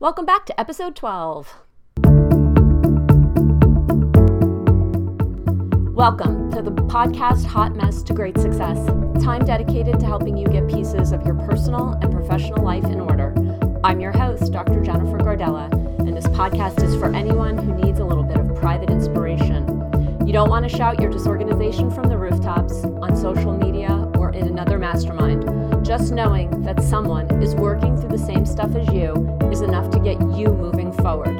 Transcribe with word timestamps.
Welcome 0.00 0.26
back 0.26 0.46
to 0.46 0.60
episode 0.60 0.94
12. 0.94 1.56
Welcome 5.92 6.52
to 6.52 6.62
the 6.62 6.70
podcast 6.86 7.44
Hot 7.46 7.74
Mess 7.74 8.04
to 8.04 8.12
Great 8.12 8.38
Success, 8.38 8.78
time 9.20 9.44
dedicated 9.44 9.98
to 9.98 10.06
helping 10.06 10.36
you 10.36 10.46
get 10.46 10.68
pieces 10.68 11.10
of 11.10 11.26
your 11.26 11.34
personal 11.34 11.98
and 12.00 12.12
professional 12.12 12.62
life 12.62 12.84
in 12.84 13.00
order. 13.00 13.34
I'm 13.82 13.98
your 13.98 14.12
host, 14.12 14.52
Dr. 14.52 14.80
Jennifer 14.84 15.18
Gardella, 15.18 15.68
and 15.98 16.16
this 16.16 16.28
podcast 16.28 16.80
is 16.84 16.94
for 16.94 17.12
anyone 17.12 17.58
who 17.58 17.74
needs 17.74 17.98
a 17.98 18.04
little 18.04 18.22
bit 18.22 18.36
of 18.36 18.54
private 18.54 18.90
inspiration. 18.90 19.66
You 20.24 20.32
don't 20.32 20.48
want 20.48 20.70
to 20.70 20.76
shout 20.76 21.00
your 21.00 21.10
disorganization 21.10 21.90
from 21.90 22.08
the 22.08 22.16
rooftops, 22.16 22.84
on 22.84 23.16
social 23.16 23.58
media, 23.58 24.08
or 24.14 24.30
in 24.30 24.46
another 24.46 24.78
mastermind. 24.78 25.57
Just 25.88 26.12
knowing 26.12 26.50
that 26.64 26.82
someone 26.82 27.42
is 27.42 27.54
working 27.54 27.96
through 27.96 28.10
the 28.10 28.18
same 28.18 28.44
stuff 28.44 28.76
as 28.76 28.86
you 28.92 29.14
is 29.50 29.62
enough 29.62 29.90
to 29.92 29.98
get 29.98 30.20
you 30.36 30.48
moving 30.48 30.92
forward. 30.92 31.34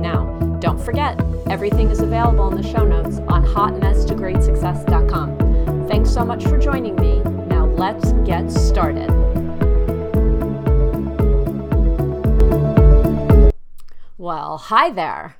Now, 0.00 0.38
don't 0.60 0.78
forget, 0.78 1.20
everything 1.50 1.90
is 1.90 1.98
available 1.98 2.48
in 2.48 2.54
the 2.54 2.62
show 2.62 2.84
notes 2.84 3.18
on 3.26 3.44
hotmesstogreatsuccess.com. 3.44 5.88
Thanks 5.88 6.14
so 6.14 6.24
much 6.24 6.44
for 6.44 6.58
joining 6.58 6.94
me. 6.94 7.22
Now, 7.48 7.66
let's 7.66 8.12
get 8.24 8.52
started. 8.52 9.10
Well, 14.16 14.58
hi 14.58 14.92
there 14.92 15.37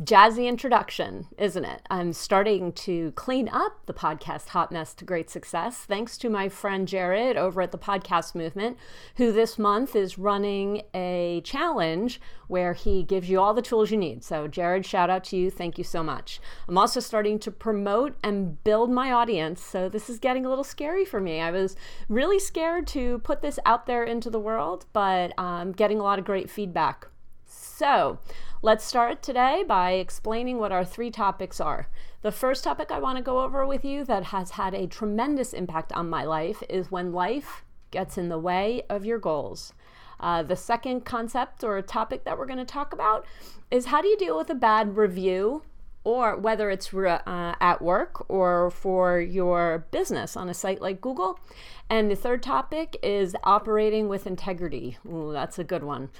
jazzy 0.00 0.48
introduction, 0.48 1.26
isn't 1.36 1.64
it? 1.66 1.82
I'm 1.90 2.14
starting 2.14 2.72
to 2.72 3.12
clean 3.12 3.48
up 3.48 3.84
the 3.84 3.92
podcast 3.92 4.48
Hot 4.48 4.72
Mess 4.72 4.94
to 4.94 5.04
Great 5.04 5.28
Success, 5.28 5.78
thanks 5.78 6.16
to 6.18 6.30
my 6.30 6.48
friend 6.48 6.88
Jared 6.88 7.36
over 7.36 7.60
at 7.60 7.72
the 7.72 7.78
Podcast 7.78 8.34
Movement, 8.34 8.78
who 9.16 9.32
this 9.32 9.58
month 9.58 9.94
is 9.94 10.16
running 10.16 10.82
a 10.94 11.42
challenge 11.44 12.22
where 12.48 12.72
he 12.72 13.02
gives 13.02 13.28
you 13.28 13.38
all 13.38 13.52
the 13.52 13.60
tools 13.60 13.90
you 13.90 13.98
need. 13.98 14.24
So, 14.24 14.48
Jared, 14.48 14.86
shout 14.86 15.10
out 15.10 15.24
to 15.24 15.36
you. 15.36 15.50
Thank 15.50 15.76
you 15.76 15.84
so 15.84 16.02
much. 16.02 16.40
I'm 16.68 16.78
also 16.78 17.00
starting 17.00 17.38
to 17.40 17.50
promote 17.50 18.16
and 18.22 18.62
build 18.64 18.90
my 18.90 19.12
audience. 19.12 19.62
So, 19.62 19.90
this 19.90 20.08
is 20.08 20.18
getting 20.18 20.46
a 20.46 20.48
little 20.48 20.64
scary 20.64 21.04
for 21.04 21.20
me. 21.20 21.40
I 21.40 21.50
was 21.50 21.76
really 22.08 22.38
scared 22.38 22.86
to 22.88 23.18
put 23.18 23.42
this 23.42 23.58
out 23.66 23.86
there 23.86 24.04
into 24.04 24.30
the 24.30 24.40
world, 24.40 24.86
but 24.94 25.32
I'm 25.36 25.72
getting 25.72 26.00
a 26.00 26.02
lot 26.02 26.18
of 26.18 26.24
great 26.24 26.48
feedback. 26.48 27.08
So, 27.54 28.18
Let's 28.64 28.84
start 28.84 29.24
today 29.24 29.64
by 29.66 29.94
explaining 29.94 30.58
what 30.58 30.70
our 30.70 30.84
three 30.84 31.10
topics 31.10 31.60
are. 31.60 31.88
The 32.20 32.30
first 32.30 32.62
topic 32.62 32.92
I 32.92 33.00
want 33.00 33.16
to 33.18 33.24
go 33.24 33.40
over 33.40 33.66
with 33.66 33.84
you 33.84 34.04
that 34.04 34.26
has 34.26 34.52
had 34.52 34.72
a 34.72 34.86
tremendous 34.86 35.52
impact 35.52 35.92
on 35.92 36.08
my 36.08 36.22
life 36.22 36.62
is 36.68 36.92
when 36.92 37.12
life 37.12 37.64
gets 37.90 38.16
in 38.16 38.28
the 38.28 38.38
way 38.38 38.82
of 38.88 39.04
your 39.04 39.18
goals. 39.18 39.72
Uh, 40.20 40.44
the 40.44 40.54
second 40.54 41.04
concept 41.04 41.64
or 41.64 41.82
topic 41.82 42.22
that 42.22 42.38
we're 42.38 42.46
going 42.46 42.60
to 42.60 42.64
talk 42.64 42.92
about 42.92 43.26
is 43.68 43.86
how 43.86 44.00
do 44.00 44.06
you 44.06 44.16
deal 44.16 44.38
with 44.38 44.48
a 44.48 44.54
bad 44.54 44.96
review 44.96 45.62
or 46.04 46.36
whether 46.36 46.70
it's 46.70 46.94
uh, 46.94 47.18
at 47.60 47.82
work 47.82 48.30
or 48.30 48.70
for 48.70 49.20
your 49.20 49.86
business 49.90 50.36
on 50.36 50.48
a 50.48 50.54
site 50.54 50.80
like 50.80 51.00
Google. 51.00 51.40
And 51.90 52.08
the 52.08 52.16
third 52.16 52.44
topic 52.44 52.96
is 53.02 53.34
operating 53.42 54.08
with 54.08 54.24
integrity. 54.24 54.98
Ooh, 55.04 55.32
that's 55.32 55.58
a 55.58 55.64
good 55.64 55.82
one. 55.82 56.10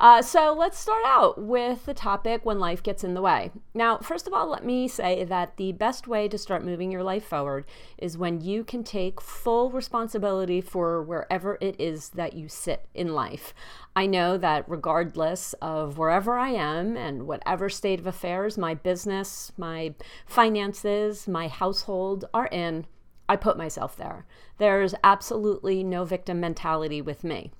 Uh, 0.00 0.22
so 0.22 0.54
let's 0.58 0.78
start 0.78 1.02
out 1.04 1.36
with 1.36 1.84
the 1.84 1.92
topic 1.92 2.42
when 2.42 2.58
life 2.58 2.82
gets 2.82 3.04
in 3.04 3.12
the 3.12 3.20
way. 3.20 3.50
Now, 3.74 3.98
first 3.98 4.26
of 4.26 4.32
all, 4.32 4.48
let 4.48 4.64
me 4.64 4.88
say 4.88 5.24
that 5.24 5.58
the 5.58 5.72
best 5.72 6.08
way 6.08 6.26
to 6.26 6.38
start 6.38 6.64
moving 6.64 6.90
your 6.90 7.02
life 7.02 7.24
forward 7.24 7.66
is 7.98 8.16
when 8.16 8.40
you 8.40 8.64
can 8.64 8.82
take 8.82 9.20
full 9.20 9.70
responsibility 9.70 10.62
for 10.62 11.02
wherever 11.02 11.58
it 11.60 11.78
is 11.78 12.08
that 12.10 12.32
you 12.32 12.48
sit 12.48 12.88
in 12.94 13.12
life. 13.12 13.52
I 13.94 14.06
know 14.06 14.38
that 14.38 14.64
regardless 14.66 15.52
of 15.60 15.98
wherever 15.98 16.38
I 16.38 16.48
am 16.48 16.96
and 16.96 17.26
whatever 17.26 17.68
state 17.68 18.00
of 18.00 18.06
affairs 18.06 18.56
my 18.56 18.72
business, 18.72 19.52
my 19.58 19.94
finances, 20.24 21.28
my 21.28 21.48
household 21.48 22.24
are 22.32 22.46
in, 22.46 22.86
I 23.28 23.36
put 23.36 23.58
myself 23.58 23.98
there. 23.98 24.24
There's 24.56 24.94
absolutely 25.04 25.84
no 25.84 26.06
victim 26.06 26.40
mentality 26.40 27.02
with 27.02 27.22
me. 27.22 27.52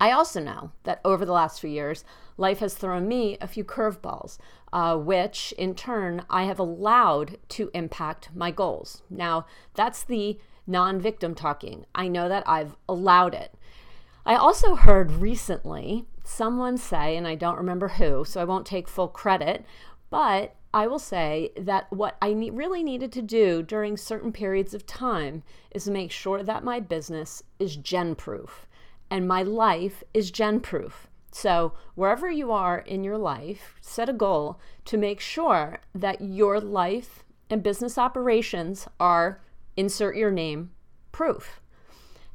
I 0.00 0.12
also 0.12 0.40
know 0.40 0.70
that 0.84 1.00
over 1.04 1.24
the 1.24 1.32
last 1.32 1.60
few 1.60 1.70
years, 1.70 2.04
life 2.36 2.60
has 2.60 2.74
thrown 2.74 3.08
me 3.08 3.36
a 3.40 3.48
few 3.48 3.64
curveballs, 3.64 4.38
uh, 4.72 4.96
which 4.96 5.52
in 5.58 5.74
turn 5.74 6.24
I 6.30 6.44
have 6.44 6.58
allowed 6.58 7.38
to 7.50 7.70
impact 7.74 8.30
my 8.34 8.50
goals. 8.50 9.02
Now, 9.10 9.46
that's 9.74 10.04
the 10.04 10.38
non 10.66 11.00
victim 11.00 11.34
talking. 11.34 11.84
I 11.94 12.08
know 12.08 12.28
that 12.28 12.48
I've 12.48 12.76
allowed 12.88 13.34
it. 13.34 13.54
I 14.24 14.36
also 14.36 14.74
heard 14.74 15.10
recently 15.10 16.04
someone 16.22 16.76
say, 16.76 17.16
and 17.16 17.26
I 17.26 17.34
don't 17.34 17.56
remember 17.56 17.88
who, 17.88 18.24
so 18.24 18.40
I 18.40 18.44
won't 18.44 18.66
take 18.66 18.86
full 18.86 19.08
credit, 19.08 19.64
but 20.10 20.54
I 20.72 20.86
will 20.86 20.98
say 20.98 21.50
that 21.56 21.90
what 21.90 22.18
I 22.20 22.34
ne- 22.34 22.50
really 22.50 22.82
needed 22.82 23.10
to 23.12 23.22
do 23.22 23.62
during 23.62 23.96
certain 23.96 24.32
periods 24.32 24.74
of 24.74 24.86
time 24.86 25.42
is 25.70 25.88
make 25.88 26.10
sure 26.10 26.42
that 26.42 26.62
my 26.62 26.78
business 26.78 27.42
is 27.58 27.76
Jen 27.76 28.14
proof 28.14 28.67
and 29.10 29.26
my 29.26 29.42
life 29.42 30.02
is 30.12 30.30
Jen 30.30 30.60
proof. 30.60 31.08
So, 31.30 31.74
wherever 31.94 32.30
you 32.30 32.50
are 32.52 32.78
in 32.78 33.04
your 33.04 33.18
life, 33.18 33.74
set 33.80 34.08
a 34.08 34.14
goal 34.14 34.58
to 34.86 34.96
make 34.96 35.20
sure 35.20 35.80
that 35.94 36.20
your 36.20 36.60
life 36.60 37.24
and 37.50 37.62
business 37.62 37.98
operations 37.98 38.88
are 38.98 39.40
insert 39.76 40.16
your 40.16 40.30
name 40.30 40.70
proof. 41.12 41.60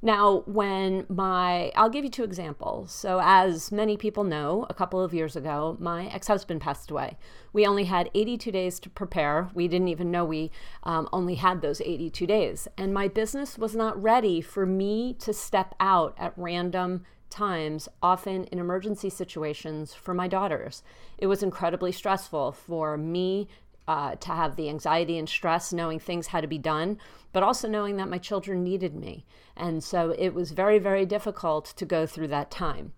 Now, 0.06 0.44
when 0.46 1.06
my, 1.08 1.72
I'll 1.78 1.90
give 1.90 2.04
you 2.04 2.10
two 2.10 2.26
examples. 2.26 2.92
So, 2.92 3.22
as 3.24 3.72
many 3.72 3.96
people 3.96 4.26
know, 4.26 4.68
a 4.70 4.74
couple 4.74 5.00
of 5.00 5.14
years 5.14 5.38
ago, 5.38 5.78
my 5.80 6.08
ex 6.08 6.28
husband 6.28 6.60
passed 6.60 6.92
away. 6.92 7.18
We 7.54 7.66
only 7.66 7.86
had 7.86 8.12
82 8.14 8.52
days 8.52 8.82
to 8.82 8.90
prepare. 8.90 9.50
We 9.54 9.70
didn't 9.70 9.88
even 9.88 10.12
know 10.12 10.26
we 10.26 10.52
um, 10.84 11.08
only 11.14 11.36
had 11.36 11.62
those 11.62 11.80
82 11.80 12.28
days. 12.28 12.68
And 12.78 12.94
my 12.94 13.08
business 13.08 13.58
was 13.58 13.78
not 13.78 14.02
ready 14.02 14.42
for 14.42 14.66
me 14.66 15.14
to 15.20 15.32
step 15.32 15.74
out 15.80 16.16
at 16.18 16.34
random 16.36 17.06
times, 17.30 17.88
often 18.02 18.44
in 18.46 18.60
emergency 18.60 19.10
situations 19.10 19.94
for 19.94 20.14
my 20.14 20.28
daughters. 20.28 20.84
It 21.18 21.28
was 21.28 21.42
incredibly 21.42 21.94
stressful 21.94 22.52
for 22.52 22.98
me 22.98 23.48
uh, 23.88 24.16
to 24.16 24.30
have 24.30 24.56
the 24.56 24.70
anxiety 24.70 25.18
and 25.18 25.28
stress 25.28 25.74
knowing 25.74 26.00
things 26.00 26.28
had 26.28 26.42
to 26.42 26.48
be 26.48 26.58
done, 26.58 26.98
but 27.32 27.44
also 27.44 27.68
knowing 27.68 27.98
that 27.98 28.10
my 28.10 28.18
children 28.18 28.64
needed 28.64 28.96
me. 28.96 29.26
And 29.56 29.84
so 29.84 30.16
it 30.18 30.34
was 30.34 30.52
very, 30.52 30.80
very 30.80 31.06
difficult 31.06 31.66
to 31.78 31.86
go 31.86 32.06
through 32.06 32.30
that 32.30 32.52
time. 32.52 32.94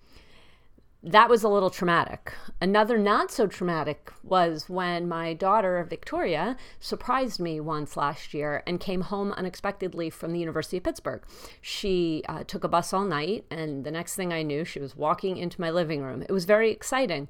That 1.08 1.30
was 1.30 1.44
a 1.44 1.50
little 1.50 1.70
traumatic. 1.70 2.34
Another 2.60 2.98
not 2.98 3.30
so 3.30 3.46
traumatic 3.46 4.12
was 4.24 4.68
when 4.68 5.08
my 5.08 5.36
daughter, 5.36 5.86
Victoria, 5.88 6.58
surprised 6.80 7.40
me 7.40 7.60
once 7.60 7.96
last 7.96 8.34
year 8.34 8.64
and 8.66 8.80
came 8.80 9.02
home 9.02 9.32
unexpectedly 9.34 10.10
from 10.10 10.34
the 10.34 10.40
University 10.40 10.78
of 10.78 10.84
Pittsburgh. 10.84 11.22
She 11.62 12.24
uh, 12.28 12.44
took 12.44 12.64
a 12.64 12.68
bus 12.68 12.92
all 12.92 13.06
night, 13.06 13.46
and 13.52 13.84
the 13.84 13.92
next 13.92 14.16
thing 14.16 14.34
I 14.34 14.42
knew, 14.42 14.66
she 14.66 14.80
was 14.80 14.96
walking 14.96 15.38
into 15.38 15.62
my 15.62 15.70
living 15.70 16.02
room. 16.02 16.24
It 16.24 16.32
was 16.32 16.46
very 16.46 16.72
exciting. 16.72 17.30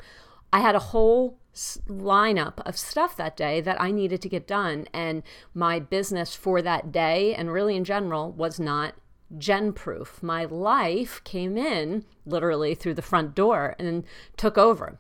I 0.56 0.60
had 0.60 0.76
a 0.76 0.80
whole 0.80 1.38
lineup 1.54 2.66
of 2.66 2.78
stuff 2.78 3.18
that 3.18 3.36
day 3.36 3.60
that 3.60 3.82
I 3.82 3.92
needed 3.92 4.22
to 4.22 4.30
get 4.30 4.48
done. 4.48 4.88
And 4.94 5.22
my 5.54 5.80
business 5.80 6.34
for 6.34 6.62
that 6.62 6.94
day 6.94 7.36
and 7.36 7.52
really 7.52 7.76
in 7.76 7.84
general 7.84 8.32
was 8.32 8.58
not 8.58 8.96
Jen 9.38 9.74
proof. 9.74 10.24
My 10.24 10.46
life 10.46 11.22
came 11.26 11.58
in 11.58 12.06
literally 12.26 12.74
through 12.74 12.94
the 12.94 13.02
front 13.02 13.36
door 13.36 13.76
and 13.78 14.06
took 14.38 14.58
over. 14.58 14.98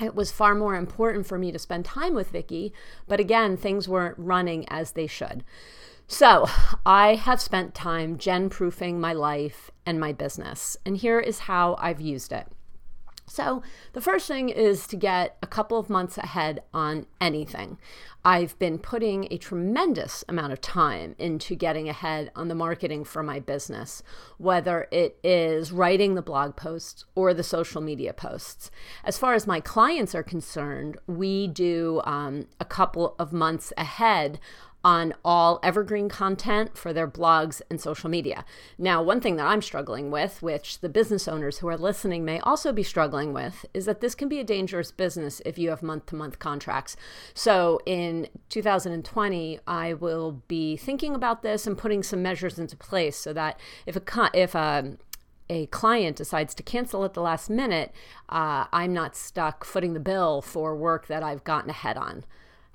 It 0.00 0.14
was 0.14 0.32
far 0.32 0.54
more 0.54 0.76
important 0.76 1.26
for 1.26 1.36
me 1.36 1.52
to 1.52 1.58
spend 1.58 1.84
time 1.84 2.14
with 2.14 2.30
Vicky, 2.30 2.72
but 3.06 3.20
again, 3.20 3.58
things 3.58 3.86
weren't 3.86 4.16
running 4.16 4.66
as 4.70 4.92
they 4.92 5.06
should. 5.06 5.44
So, 6.06 6.46
I 6.86 7.16
have 7.16 7.42
spent 7.42 7.74
time 7.74 8.16
Jen 8.16 8.48
proofing 8.48 8.98
my 8.98 9.12
life 9.12 9.70
and 9.84 10.00
my 10.00 10.14
business, 10.14 10.78
and 10.86 10.96
here 10.96 11.20
is 11.20 11.40
how 11.40 11.76
I've 11.78 12.00
used 12.00 12.32
it. 12.32 12.46
So, 13.28 13.62
the 13.92 14.00
first 14.00 14.28
thing 14.28 14.48
is 14.50 14.86
to 14.86 14.96
get 14.96 15.36
a 15.42 15.48
couple 15.48 15.78
of 15.78 15.90
months 15.90 16.16
ahead 16.16 16.62
on 16.72 17.06
anything. 17.20 17.78
I've 18.24 18.58
been 18.58 18.78
putting 18.78 19.28
a 19.30 19.38
tremendous 19.38 20.24
amount 20.28 20.52
of 20.52 20.60
time 20.60 21.14
into 21.18 21.54
getting 21.54 21.88
ahead 21.88 22.30
on 22.34 22.48
the 22.48 22.54
marketing 22.54 23.04
for 23.04 23.22
my 23.22 23.40
business, 23.40 24.02
whether 24.38 24.88
it 24.90 25.18
is 25.24 25.72
writing 25.72 26.14
the 26.14 26.22
blog 26.22 26.56
posts 26.56 27.04
or 27.14 27.34
the 27.34 27.42
social 27.42 27.80
media 27.80 28.12
posts. 28.12 28.70
As 29.04 29.18
far 29.18 29.34
as 29.34 29.46
my 29.46 29.60
clients 29.60 30.14
are 30.14 30.22
concerned, 30.22 30.96
we 31.06 31.48
do 31.48 32.00
um, 32.04 32.46
a 32.60 32.64
couple 32.64 33.16
of 33.18 33.32
months 33.32 33.72
ahead 33.76 34.40
on 34.86 35.12
all 35.24 35.58
evergreen 35.64 36.08
content 36.08 36.78
for 36.78 36.92
their 36.92 37.08
blogs 37.08 37.60
and 37.68 37.80
social 37.80 38.08
media. 38.08 38.44
Now, 38.78 39.02
one 39.02 39.20
thing 39.20 39.34
that 39.34 39.46
I'm 39.48 39.60
struggling 39.60 40.12
with, 40.12 40.40
which 40.40 40.78
the 40.78 40.88
business 40.88 41.26
owners 41.26 41.58
who 41.58 41.66
are 41.66 41.76
listening 41.76 42.24
may 42.24 42.38
also 42.38 42.72
be 42.72 42.84
struggling 42.84 43.32
with, 43.32 43.66
is 43.74 43.84
that 43.86 44.00
this 44.00 44.14
can 44.14 44.28
be 44.28 44.38
a 44.38 44.44
dangerous 44.44 44.92
business 44.92 45.42
if 45.44 45.58
you 45.58 45.70
have 45.70 45.82
month 45.82 46.06
to 46.06 46.14
month 46.14 46.38
contracts. 46.38 46.96
So, 47.34 47.80
in 47.84 48.28
2020, 48.48 49.58
I 49.66 49.92
will 49.92 50.40
be 50.46 50.76
thinking 50.76 51.16
about 51.16 51.42
this 51.42 51.66
and 51.66 51.76
putting 51.76 52.04
some 52.04 52.22
measures 52.22 52.56
into 52.56 52.76
place 52.76 53.16
so 53.16 53.32
that 53.32 53.58
if 53.86 53.96
a 53.96 54.30
if 54.34 54.54
a 54.54 54.96
a 55.50 55.66
client 55.66 56.16
decides 56.16 56.54
to 56.54 56.62
cancel 56.62 57.04
at 57.04 57.14
the 57.14 57.22
last 57.22 57.50
minute, 57.50 57.92
uh, 58.28 58.66
I'm 58.72 58.92
not 58.92 59.16
stuck 59.16 59.64
footing 59.64 59.94
the 59.94 60.00
bill 60.00 60.42
for 60.42 60.76
work 60.76 61.08
that 61.08 61.24
I've 61.24 61.42
gotten 61.42 61.70
ahead 61.70 61.96
on. 61.96 62.24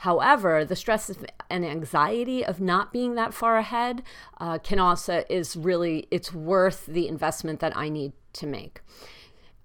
However, 0.02 0.66
the 0.66 0.76
stress 0.76 1.12
and 1.48 1.64
anxiety 1.64 2.44
of 2.44 2.60
not 2.60 2.92
being 2.92 3.14
that 3.14 3.36
far 3.36 3.58
ahead 3.58 4.02
uh, 4.40 4.58
can 4.58 4.80
also 4.80 5.24
is 5.30 5.56
really 5.56 6.08
it's 6.10 6.34
worth 6.34 6.88
the 6.88 7.08
investment 7.08 7.60
that 7.60 7.78
I 7.78 7.88
need 7.90 8.14
to 8.34 8.48
make. 8.48 8.82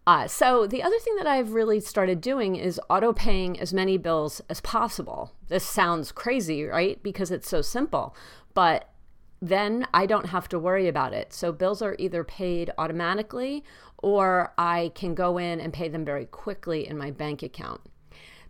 Uh, 0.07 0.29
so 0.29 0.67
the 0.67 0.83
other 0.83 0.99
thing 0.99 1.17
that 1.17 1.27
I've 1.27 1.55
really 1.55 1.81
started 1.81 2.21
doing 2.21 2.55
is 2.55 2.79
auto 2.91 3.15
paying 3.15 3.59
as 3.59 3.73
many 3.73 3.97
bills 3.97 4.43
as 4.51 4.61
possible. 4.61 5.33
This 5.49 5.65
sounds 5.65 6.13
crazy, 6.13 6.65
right? 6.65 7.03
Because 7.03 7.31
it's 7.31 7.49
so 7.49 7.63
simple, 7.63 8.15
but 8.53 8.91
then 9.41 9.87
I 9.95 10.05
don't 10.05 10.27
have 10.27 10.51
to 10.51 10.59
worry 10.59 10.87
about 10.87 11.15
it. 11.15 11.33
So 11.33 11.51
bills 11.51 11.81
are 11.81 11.97
either 11.99 12.25
paid 12.25 12.71
automatically 12.77 13.65
or 13.97 14.53
I 14.59 14.93
can 14.95 15.15
go 15.15 15.39
in 15.39 15.61
and 15.61 15.73
pay 15.73 15.89
them 15.89 16.05
very 16.05 16.27
quickly 16.27 16.87
in 16.87 16.99
my 16.99 17.11
bank 17.11 17.43
account. 17.43 17.81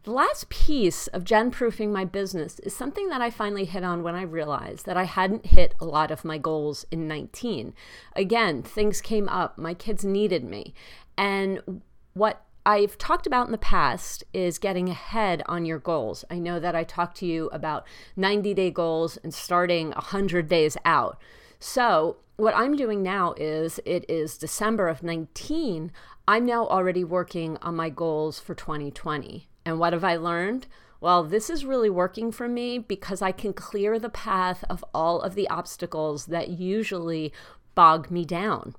The 0.07 0.13
last 0.13 0.49
piece 0.51 1.09
of 1.09 1.25
Jen 1.25 1.51
proofing 1.51 1.93
my 1.93 2.05
business 2.05 2.61
is 2.61 2.77
something 2.77 3.09
that 3.09 3.21
I 3.21 3.29
finally 3.29 3.65
hit 3.65 3.83
on 3.83 4.05
when 4.05 4.15
I 4.15 4.23
realized 4.23 4.87
that 4.87 4.97
I 4.97 5.03
hadn't 5.03 5.47
hit 5.47 5.75
a 5.81 5.85
lot 5.85 6.13
of 6.13 6.25
my 6.25 6.39
goals 6.39 6.87
in 6.93 7.09
19. 7.09 7.75
Again, 8.15 8.63
things 8.63 9.01
came 9.01 9.29
up, 9.29 9.59
my 9.59 9.75
kids 9.75 10.05
needed 10.05 10.45
me. 10.45 10.75
And 11.19 11.83
what 12.15 12.45
I've 12.65 12.97
talked 12.99 13.27
about 13.27 13.47
in 13.47 13.53
the 13.53 13.59
past 13.59 14.23
is 14.33 14.61
getting 14.61 14.89
ahead 14.89 15.43
on 15.47 15.67
your 15.67 15.81
goals. 15.81 16.25
I 16.31 16.39
know 16.39 16.61
that 16.61 16.77
I 16.77 16.85
talked 16.85 17.17
to 17.17 17.27
you 17.27 17.49
about 17.49 17.85
90 18.15 18.55
day 18.55 18.71
goals 18.71 19.17
and 19.17 19.35
starting 19.35 19.91
100 19.91 20.47
days 20.47 20.77
out. 20.85 21.21
So, 21.59 22.19
what 22.37 22.55
I'm 22.55 22.77
doing 22.77 23.03
now 23.03 23.35
is 23.37 23.81
it 23.85 24.09
is 24.09 24.39
December 24.39 24.87
of 24.87 25.03
19. 25.03 25.91
I'm 26.29 26.47
now 26.47 26.69
already 26.69 27.03
working 27.03 27.57
on 27.61 27.75
my 27.75 27.91
goals 27.91 28.39
for 28.39 28.55
2020. 28.55 29.49
And 29.67 29.81
what 29.81 29.93
have 29.93 30.05
I 30.05 30.17
learned? 30.17 30.69
Well, 31.01 31.25
this 31.25 31.51
is 31.51 31.65
really 31.65 31.91
working 31.91 32.31
for 32.31 32.49
me 32.49 32.79
because 32.79 33.21
I 33.21 33.33
can 33.33 33.53
clear 33.53 33.99
the 33.99 34.09
path 34.09 34.65
of 34.71 34.85
all 34.95 35.21
of 35.21 35.35
the 35.35 35.49
obstacles 35.49 36.27
that 36.27 36.49
usually 36.49 37.33
bog 37.75 38.11
me 38.11 38.25
down. 38.25 38.77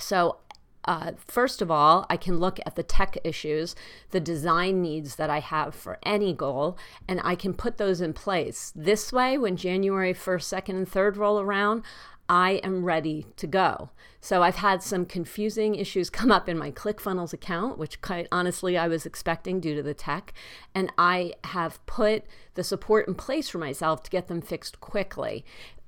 So, 0.00 0.38
uh, 0.86 1.12
first 1.18 1.60
of 1.60 1.70
all, 1.70 2.06
I 2.08 2.16
can 2.16 2.38
look 2.38 2.60
at 2.64 2.76
the 2.76 2.82
tech 2.82 3.18
issues, 3.24 3.74
the 4.10 4.20
design 4.20 4.80
needs 4.80 5.16
that 5.16 5.30
I 5.30 5.40
have 5.40 5.74
for 5.74 5.98
any 6.04 6.32
goal, 6.32 6.78
and 7.06 7.20
I 7.22 7.34
can 7.34 7.54
put 7.54 7.76
those 7.76 8.00
in 8.00 8.12
place. 8.12 8.72
This 8.74 9.12
way, 9.12 9.36
when 9.36 9.56
January 9.56 10.14
1st, 10.14 10.62
2nd, 10.62 10.70
and 10.70 10.90
3rd 10.90 11.16
roll 11.16 11.40
around, 11.40 11.82
I 12.28 12.52
am 12.64 12.84
ready 12.84 13.26
to 13.36 13.46
go. 13.46 13.90
So 14.20 14.42
I've 14.42 14.56
had 14.56 14.82
some 14.82 15.06
confusing 15.06 15.74
issues 15.76 16.10
come 16.10 16.32
up 16.32 16.48
in 16.48 16.58
my 16.58 16.70
ClickFunnels 16.70 17.32
account, 17.32 17.78
which 17.78 18.00
quite 18.00 18.26
honestly 18.32 18.76
I 18.76 18.88
was 18.88 19.06
expecting 19.06 19.60
due 19.60 19.74
to 19.74 19.82
the 19.82 19.94
tech. 19.94 20.32
And 20.74 20.92
I 20.98 21.34
have 21.44 21.84
put 21.86 22.24
the 22.54 22.64
support 22.64 23.06
in 23.06 23.14
place 23.14 23.48
for 23.48 23.58
myself 23.58 24.02
to 24.04 24.10
get 24.10 24.28
them 24.28 24.40
fixed 24.40 24.80
quickly. 24.80 25.44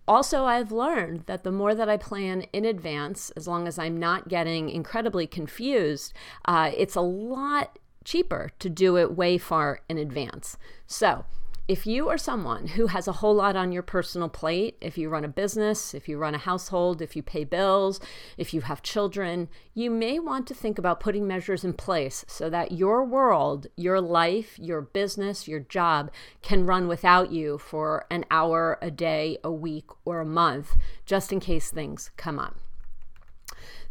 Also, 0.07 0.45
I've 0.45 0.73
learned 0.73 1.25
that 1.27 1.45
the 1.45 1.53
more 1.53 1.75
that 1.75 1.89
I 1.89 1.99
plan 1.99 2.43
in 2.55 2.65
advance, 2.65 3.31
as 3.37 3.47
long 3.47 3.69
as 3.69 3.79
I'm 3.79 3.99
not 3.99 4.29
getting 4.29 4.71
incredibly 4.71 5.27
confused, 5.27 6.15
uh, 6.47 6.71
it's 6.75 6.95
a 6.95 7.03
lot 7.03 7.79
cheaper 8.05 8.51
to 8.59 8.71
do 8.71 8.97
it 8.97 9.15
way 9.15 9.37
far 9.37 9.81
in 9.87 9.99
advance. 9.99 10.57
So, 10.87 11.27
if 11.69 11.87
you 11.87 12.09
are 12.09 12.17
someone 12.17 12.67
who 12.69 12.87
has 12.87 13.07
a 13.07 13.13
whole 13.13 13.35
lot 13.35 13.55
on 13.55 13.73
your 13.73 13.83
personal 13.83 14.31
plate, 14.31 14.79
if 14.81 14.97
you 14.97 15.11
run 15.11 15.25
a 15.25 15.29
business, 15.29 15.93
if 15.93 16.09
you 16.09 16.17
run 16.17 16.35
a 16.35 16.39
household, 16.39 17.03
if 17.03 17.15
you 17.15 17.23
pay 17.23 17.45
bills, 17.45 18.01
if 18.39 18.55
you 18.55 18.63
have 18.63 18.83
children, 18.83 19.51
you 19.75 19.91
may 19.91 20.19
want 20.19 20.47
to 20.47 20.55
think 20.55 20.79
about 20.79 20.99
putting 20.99 21.27
measures 21.27 21.65
in 21.65 21.75
place 21.75 22.25
so 22.27 22.49
that 22.49 22.73
your 22.73 23.05
world, 23.05 23.67
your 23.77 24.01
life, 24.01 24.59
your 24.59 24.81
business, 24.81 25.47
your 25.47 25.61
job 25.61 26.11
can 26.41 26.65
run 26.65 26.89
without 26.89 27.31
you 27.33 27.59
for 27.59 28.07
an 28.11 28.25
hour, 28.31 28.79
a 28.81 28.91
day, 28.91 29.37
a 29.45 29.53
week, 29.53 29.91
or 30.07 30.21
a 30.21 30.25
month, 30.25 30.75
just 31.05 31.35
in 31.35 31.39
case 31.39 31.71
things 31.71 32.11
come 32.17 32.39
up. 32.39 32.57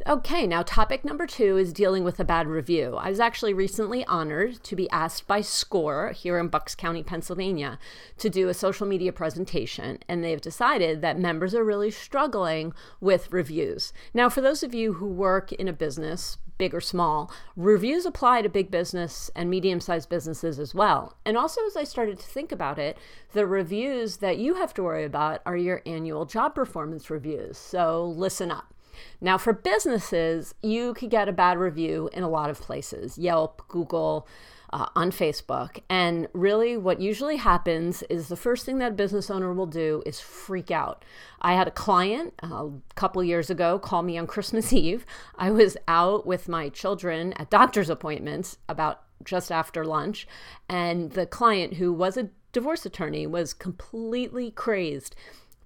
Okay, 0.06 0.48
now 0.48 0.62
topic 0.64 1.04
number 1.04 1.28
two 1.28 1.58
is 1.58 1.74
dealing 1.74 2.04
with 2.04 2.20
a 2.20 2.24
bad 2.24 2.48
review. 2.48 2.96
I 2.96 3.10
was 3.10 3.20
actually 3.20 3.54
recently 3.54 4.06
honored 4.06 4.64
to 4.64 4.76
be 4.76 4.90
asked 4.90 5.28
by 5.28 5.42
SCORE 5.42 6.12
here 6.12 6.38
in 6.38 6.48
Bucks 6.48 6.76
County, 6.76 7.04
Pennsylvania, 7.04 7.78
to 8.18 8.30
do 8.30 8.48
a 8.48 8.54
social 8.54 8.88
media 8.88 9.12
presentation, 9.12 10.00
and 10.08 10.24
they've 10.24 10.40
decided 10.40 11.02
that 11.02 11.20
members 11.20 11.54
are 11.54 11.64
really 11.64 11.92
struggling 11.92 12.74
with 13.02 13.34
reviews. 13.34 13.92
Now, 14.14 14.30
for 14.30 14.42
those 14.42 14.64
of 14.64 14.74
you 14.74 14.94
who 14.94 15.08
work 15.08 15.52
in 15.52 15.68
a 15.68 15.74
business, 15.74 16.38
big 16.58 16.74
or 16.74 16.82
small, 16.82 17.32
reviews 17.56 18.06
apply 18.06 18.42
to 18.42 18.50
big 18.50 18.72
business 18.72 19.30
and 19.36 19.50
medium 19.50 19.80
sized 19.80 20.10
businesses 20.10 20.60
as 20.60 20.74
well. 20.74 21.18
And 21.26 21.38
also, 21.38 21.66
as 21.66 21.76
I 21.76 21.84
started 21.84 22.20
to 22.20 22.26
think 22.26 22.52
about 22.52 22.80
it, 22.80 22.98
the 23.34 23.46
reviews 23.46 24.18
that 24.18 24.38
you 24.38 24.56
have 24.56 24.74
to 24.76 24.84
worry 24.84 25.06
about 25.06 25.42
are 25.46 25.58
your 25.58 25.82
annual 25.86 26.26
job 26.26 26.56
performance 26.56 27.10
reviews. 27.10 27.58
So 27.58 28.06
listen 28.06 28.52
up. 28.52 28.74
Now, 29.22 29.38
for 29.38 29.54
businesses, 29.54 30.54
you 30.62 30.94
could 30.94 31.10
get 31.10 31.30
a 31.30 31.34
bad 31.34 31.58
review 31.58 32.10
in 32.14 32.24
a 32.24 32.30
lot 32.30 32.50
of 32.50 32.60
places 32.60 33.18
Yelp, 33.18 33.68
Google, 33.68 34.28
uh, 34.74 34.88
on 34.96 35.12
Facebook. 35.12 35.82
And 35.90 36.28
really, 36.34 36.78
what 36.78 37.00
usually 37.00 37.38
happens 37.38 38.04
is 38.04 38.28
the 38.28 38.36
first 38.36 38.66
thing 38.66 38.80
that 38.80 38.92
a 38.92 38.96
business 38.96 39.30
owner 39.30 39.54
will 39.54 39.68
do 39.68 40.04
is 40.06 40.20
freak 40.20 40.72
out. 40.72 41.06
I 41.42 41.54
had 41.54 41.68
a 41.68 41.72
client 41.72 42.34
uh, 42.44 42.66
a 42.66 42.72
couple 42.96 43.24
years 43.24 43.50
ago 43.50 43.80
call 43.80 44.04
me 44.04 44.18
on 44.18 44.28
Christmas 44.28 44.74
Eve. 44.74 45.06
I 45.38 45.52
was 45.52 45.78
out 45.88 46.26
with 46.26 46.50
my 46.50 46.70
children 46.70 47.34
at 47.34 47.50
doctor's 47.50 47.90
appointments 47.90 48.58
about 48.68 49.04
just 49.24 49.52
after 49.52 49.84
lunch, 49.84 50.28
and 50.70 51.12
the 51.12 51.26
client, 51.26 51.76
who 51.76 51.92
was 51.92 52.18
a 52.18 52.30
divorce 52.52 52.86
attorney, 52.86 53.26
was 53.26 53.54
completely 53.54 54.52
crazed 54.52 55.16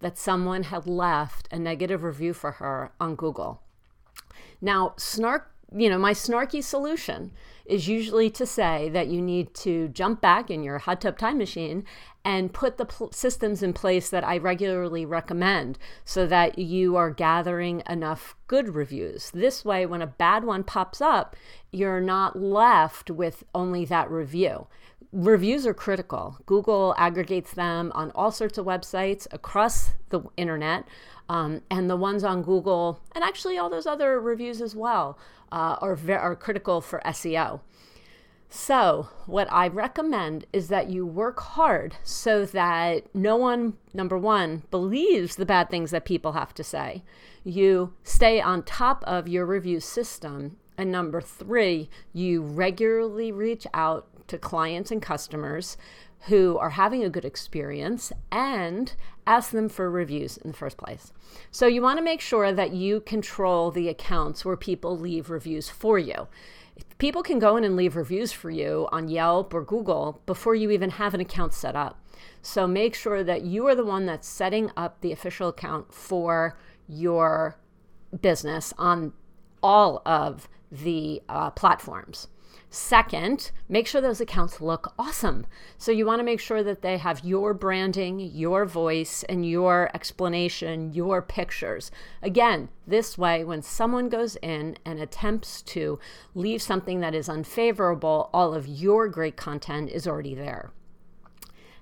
that 0.01 0.17
someone 0.17 0.63
had 0.63 0.87
left 0.87 1.47
a 1.51 1.59
negative 1.59 2.03
review 2.03 2.33
for 2.33 2.53
her 2.53 2.91
on 2.99 3.15
Google. 3.15 3.61
Now, 4.59 4.93
snark, 4.97 5.51
you 5.75 5.89
know, 5.89 5.97
my 5.97 6.13
snarky 6.13 6.63
solution 6.63 7.31
is 7.65 7.87
usually 7.87 8.29
to 8.29 8.45
say 8.45 8.89
that 8.89 9.07
you 9.07 9.21
need 9.21 9.53
to 9.53 9.87
jump 9.89 10.19
back 10.19 10.51
in 10.51 10.63
your 10.63 10.79
hot 10.79 11.01
tub 11.01 11.17
time 11.17 11.37
machine 11.37 11.85
and 12.23 12.53
put 12.53 12.77
the 12.77 12.85
pl- 12.85 13.11
systems 13.11 13.63
in 13.63 13.73
place 13.73 14.09
that 14.09 14.23
I 14.23 14.37
regularly 14.37 15.05
recommend 15.05 15.79
so 16.03 16.27
that 16.27 16.59
you 16.59 16.95
are 16.95 17.09
gathering 17.09 17.81
enough 17.89 18.35
good 18.47 18.75
reviews. 18.75 19.31
This 19.31 19.63
way, 19.63 19.85
when 19.85 20.01
a 20.01 20.07
bad 20.07 20.43
one 20.43 20.63
pops 20.63 21.01
up, 21.01 21.35
you're 21.71 22.01
not 22.01 22.37
left 22.37 23.09
with 23.09 23.43
only 23.55 23.85
that 23.85 24.11
review 24.11 24.67
reviews 25.13 25.65
are 25.65 25.73
critical. 25.73 26.37
Google 26.45 26.95
aggregates 26.97 27.53
them 27.53 27.91
on 27.95 28.11
all 28.11 28.31
sorts 28.31 28.57
of 28.57 28.65
websites 28.65 29.27
across 29.31 29.91
the 30.09 30.21
internet. 30.37 30.85
Um, 31.29 31.61
and 31.69 31.89
the 31.89 31.95
ones 31.95 32.25
on 32.25 32.43
Google, 32.43 32.99
and 33.13 33.23
actually 33.23 33.57
all 33.57 33.69
those 33.69 33.85
other 33.87 34.19
reviews 34.19 34.61
as 34.61 34.75
well, 34.75 35.17
uh, 35.49 35.77
are, 35.79 35.95
ve- 35.95 36.11
are 36.11 36.35
critical 36.35 36.81
for 36.81 37.01
SEO. 37.05 37.61
So, 38.53 39.07
what 39.27 39.47
I 39.49 39.69
recommend 39.69 40.45
is 40.51 40.67
that 40.67 40.89
you 40.89 41.05
work 41.05 41.39
hard 41.39 41.95
so 42.03 42.43
that 42.47 43.03
no 43.15 43.37
one, 43.37 43.77
number 43.93 44.17
one, 44.17 44.63
believes 44.71 45.37
the 45.37 45.45
bad 45.45 45.69
things 45.69 45.91
that 45.91 46.03
people 46.03 46.33
have 46.33 46.53
to 46.55 46.63
say. 46.65 47.01
You 47.45 47.93
stay 48.03 48.41
on 48.41 48.63
top 48.63 49.05
of 49.07 49.29
your 49.29 49.45
review 49.45 49.79
system. 49.79 50.57
And 50.77 50.91
number 50.91 51.21
three, 51.21 51.89
you 52.11 52.41
regularly 52.41 53.31
reach 53.31 53.65
out 53.73 54.07
to 54.31 54.37
clients 54.37 54.91
and 54.91 55.01
customers 55.01 55.77
who 56.27 56.57
are 56.57 56.71
having 56.71 57.03
a 57.03 57.09
good 57.09 57.25
experience 57.25 58.11
and 58.31 58.95
ask 59.27 59.51
them 59.51 59.67
for 59.67 59.89
reviews 59.89 60.37
in 60.37 60.51
the 60.51 60.57
first 60.57 60.77
place. 60.77 61.11
So 61.51 61.67
you 61.67 61.81
want 61.81 61.97
to 61.97 62.03
make 62.03 62.21
sure 62.21 62.51
that 62.51 62.73
you 62.73 63.01
control 63.01 63.71
the 63.71 63.89
accounts 63.89 64.45
where 64.45 64.57
people 64.57 64.97
leave 64.97 65.29
reviews 65.29 65.69
for 65.69 65.99
you. 65.99 66.27
People 66.97 67.23
can 67.23 67.39
go 67.39 67.57
in 67.57 67.63
and 67.63 67.75
leave 67.75 67.95
reviews 67.95 68.31
for 68.31 68.49
you 68.49 68.87
on 68.91 69.09
Yelp 69.09 69.53
or 69.53 69.63
Google 69.63 70.21
before 70.25 70.55
you 70.55 70.71
even 70.71 70.91
have 70.91 71.13
an 71.13 71.21
account 71.21 71.53
set 71.53 71.75
up. 71.75 72.03
So 72.41 72.65
make 72.67 72.95
sure 72.95 73.23
that 73.23 73.41
you 73.41 73.67
are 73.67 73.75
the 73.75 73.85
one 73.85 74.05
that's 74.05 74.27
setting 74.27 74.71
up 74.77 75.01
the 75.01 75.11
official 75.11 75.49
account 75.49 75.93
for 75.93 76.57
your 76.87 77.57
business 78.21 78.73
on 78.77 79.13
all 79.61 80.01
of 80.05 80.47
the 80.71 81.21
uh, 81.27 81.51
platforms. 81.51 82.27
Second, 82.73 83.51
make 83.67 83.85
sure 83.85 83.99
those 83.99 84.21
accounts 84.21 84.61
look 84.61 84.93
awesome. 84.97 85.45
So 85.77 85.91
you 85.91 86.05
want 86.05 86.19
to 86.19 86.23
make 86.23 86.39
sure 86.39 86.63
that 86.63 86.81
they 86.81 86.97
have 86.97 87.25
your 87.25 87.53
branding, 87.53 88.21
your 88.21 88.65
voice, 88.65 89.23
and 89.27 89.45
your 89.45 89.91
explanation, 89.93 90.93
your 90.93 91.21
pictures. 91.21 91.91
Again, 92.21 92.69
this 92.87 93.17
way, 93.17 93.43
when 93.43 93.61
someone 93.61 94.07
goes 94.07 94.37
in 94.37 94.77
and 94.85 95.01
attempts 95.01 95.61
to 95.63 95.99
leave 96.33 96.61
something 96.61 97.01
that 97.01 97.13
is 97.13 97.27
unfavorable, 97.27 98.29
all 98.33 98.53
of 98.53 98.67
your 98.67 99.09
great 99.09 99.35
content 99.35 99.89
is 99.89 100.07
already 100.07 100.33
there. 100.33 100.71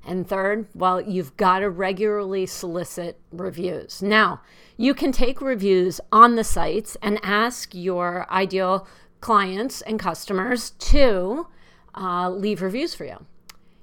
And 0.03 0.27
third, 0.27 0.69
well, 0.73 0.99
you've 0.99 1.37
got 1.37 1.59
to 1.59 1.69
regularly 1.69 2.47
solicit 2.47 3.19
reviews. 3.31 4.01
Now, 4.01 4.41
you 4.75 4.95
can 4.95 5.11
take 5.11 5.39
reviews 5.39 6.01
on 6.11 6.35
the 6.35 6.43
sites 6.43 6.97
and 7.03 7.19
ask 7.21 7.75
your 7.75 8.25
ideal 8.31 8.87
clients 9.21 9.81
and 9.81 9.99
customers 9.99 10.71
to 10.71 11.47
uh, 11.95 12.29
leave 12.29 12.61
reviews 12.61 12.93
for 12.95 13.05
you. 13.05 13.25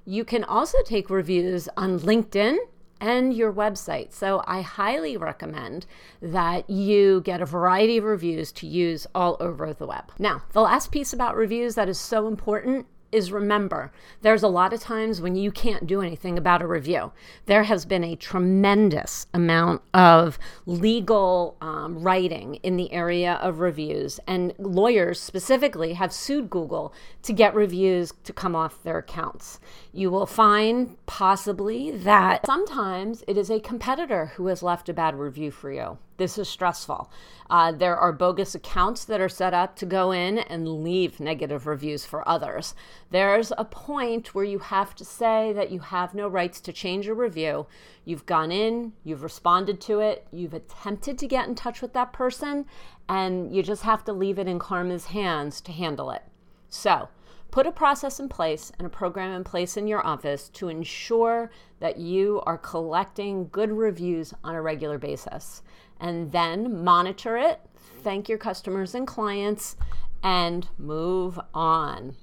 You 0.05 0.23
can 0.23 0.43
also 0.43 0.77
take 0.83 1.09
reviews 1.09 1.67
on 1.75 1.99
LinkedIn 1.99 2.57
and 2.99 3.33
your 3.33 3.53
website. 3.53 4.11
So 4.13 4.41
I 4.45 4.61
highly 4.61 5.17
recommend 5.17 5.85
that 6.21 6.69
you 6.69 7.21
get 7.21 7.41
a 7.41 7.45
variety 7.45 7.97
of 7.97 8.03
reviews 8.03 8.51
to 8.53 8.67
use 8.67 9.05
all 9.13 9.37
over 9.39 9.73
the 9.73 9.85
web. 9.85 10.11
Now, 10.17 10.43
the 10.53 10.61
last 10.61 10.91
piece 10.91 11.13
about 11.13 11.35
reviews 11.35 11.75
that 11.75 11.89
is 11.89 11.99
so 11.99 12.27
important 12.27 12.87
is 13.17 13.31
remember 13.31 13.91
there's 14.21 14.43
a 14.43 14.47
lot 14.47 14.71
of 14.71 14.79
times 14.79 15.19
when 15.19 15.35
you 15.35 15.51
can't 15.51 15.87
do 15.87 16.01
anything 16.01 16.37
about 16.37 16.61
a 16.61 16.67
review. 16.67 17.11
There 17.47 17.63
has 17.63 17.85
been 17.85 18.03
a 18.03 18.15
tremendous 18.15 19.25
amount 19.33 19.81
of 19.93 20.39
legal 20.65 21.57
um, 21.59 21.99
writing 22.01 22.55
in 22.63 22.77
the 22.77 22.93
area 22.93 23.33
of 23.41 23.59
reviews, 23.59 24.19
and 24.27 24.53
lawyers 24.57 25.19
specifically 25.19 25.93
have 25.93 26.13
sued 26.13 26.49
Google 26.49 26.93
to 27.23 27.33
get 27.33 27.55
reviews 27.55 28.13
to 28.23 28.31
come 28.31 28.55
off 28.55 28.83
their 28.83 28.99
accounts. 28.99 29.59
You 29.91 30.11
will 30.11 30.27
find 30.27 30.95
possibly 31.07 31.91
that 31.91 32.45
sometimes 32.45 33.23
it 33.27 33.37
is 33.37 33.49
a 33.49 33.59
competitor 33.59 34.27
who 34.35 34.47
has 34.47 34.61
left 34.61 34.87
a 34.89 34.93
bad 34.93 35.15
review 35.15 35.51
for 35.51 35.71
you. 35.71 35.97
This 36.17 36.39
is 36.39 36.49
stressful. 36.49 37.11
Uh, 37.49 37.71
there 37.71 37.95
are 37.95 38.11
bogus 38.11 38.55
accounts 38.55 39.05
that 39.05 39.21
are 39.21 39.29
set 39.29 39.53
up 39.53 39.75
to 39.77 39.85
go 39.85 40.11
in 40.11 40.39
and 40.39 40.83
leave 40.83 41.19
negative 41.19 41.67
reviews 41.67 42.05
for 42.05 42.27
others. 42.27 42.73
There's 43.11 43.53
a 43.57 43.63
point 43.63 44.33
where 44.33 44.43
you 44.43 44.59
have 44.59 44.95
to 44.95 45.05
say 45.05 45.53
that 45.53 45.71
you 45.71 45.79
have 45.79 46.15
no 46.15 46.27
rights 46.27 46.59
to 46.61 46.73
change 46.73 47.07
a 47.07 47.13
review. 47.13 47.67
You've 48.03 48.25
gone 48.25 48.51
in, 48.51 48.93
you've 49.03 49.23
responded 49.23 49.79
to 49.81 49.99
it, 49.99 50.27
you've 50.31 50.55
attempted 50.55 51.19
to 51.19 51.27
get 51.27 51.47
in 51.47 51.55
touch 51.55 51.81
with 51.81 51.93
that 51.93 52.13
person, 52.13 52.65
and 53.07 53.55
you 53.55 53.61
just 53.61 53.83
have 53.83 54.03
to 54.05 54.13
leave 54.13 54.39
it 54.39 54.47
in 54.47 54.57
karma's 54.57 55.05
hands 55.05 55.61
to 55.61 55.71
handle 55.71 56.09
it. 56.09 56.23
So, 56.67 57.09
Put 57.49 57.65
a 57.65 57.71
process 57.71 58.19
in 58.19 58.27
place 58.27 58.71
and 58.77 58.85
a 58.85 58.89
program 58.89 59.31
in 59.31 59.43
place 59.43 59.77
in 59.77 59.87
your 59.87 60.05
office 60.05 60.49
to 60.49 60.67
ensure 60.67 61.49
that 61.79 61.97
you 61.97 62.41
are 62.45 62.57
collecting 62.57 63.47
good 63.51 63.71
reviews 63.71 64.33
on 64.43 64.53
a 64.53 64.61
regular 64.61 64.97
basis. 64.97 65.63
And 65.99 66.31
then 66.31 66.83
monitor 66.83 67.37
it, 67.37 67.61
thank 68.03 68.29
your 68.29 68.37
customers 68.37 68.93
and 68.93 69.07
clients, 69.07 69.75
and 70.23 70.67
move 70.77 71.39
on. 71.53 72.15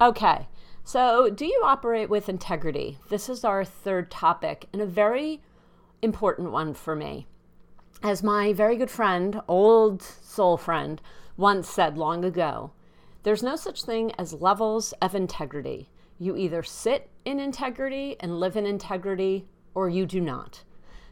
Okay, 0.00 0.48
so 0.84 1.30
do 1.30 1.46
you 1.46 1.62
operate 1.64 2.10
with 2.10 2.28
integrity? 2.28 2.98
This 3.08 3.28
is 3.28 3.44
our 3.44 3.64
third 3.64 4.10
topic 4.10 4.68
and 4.72 4.82
a 4.82 4.86
very 4.86 5.42
important 6.02 6.52
one 6.52 6.74
for 6.74 6.94
me. 6.94 7.26
As 8.02 8.22
my 8.22 8.52
very 8.52 8.76
good 8.76 8.90
friend, 8.90 9.40
old 9.48 10.02
soul 10.02 10.56
friend, 10.56 11.00
once 11.36 11.68
said 11.68 11.96
long 11.96 12.24
ago, 12.24 12.72
there's 13.22 13.42
no 13.42 13.56
such 13.56 13.84
thing 13.84 14.12
as 14.18 14.34
levels 14.34 14.92
of 15.00 15.14
integrity. 15.14 15.88
You 16.18 16.36
either 16.36 16.62
sit 16.62 17.08
in 17.24 17.40
integrity 17.40 18.16
and 18.20 18.38
live 18.38 18.56
in 18.56 18.66
integrity, 18.66 19.46
or 19.74 19.88
you 19.88 20.04
do 20.04 20.20
not. 20.20 20.62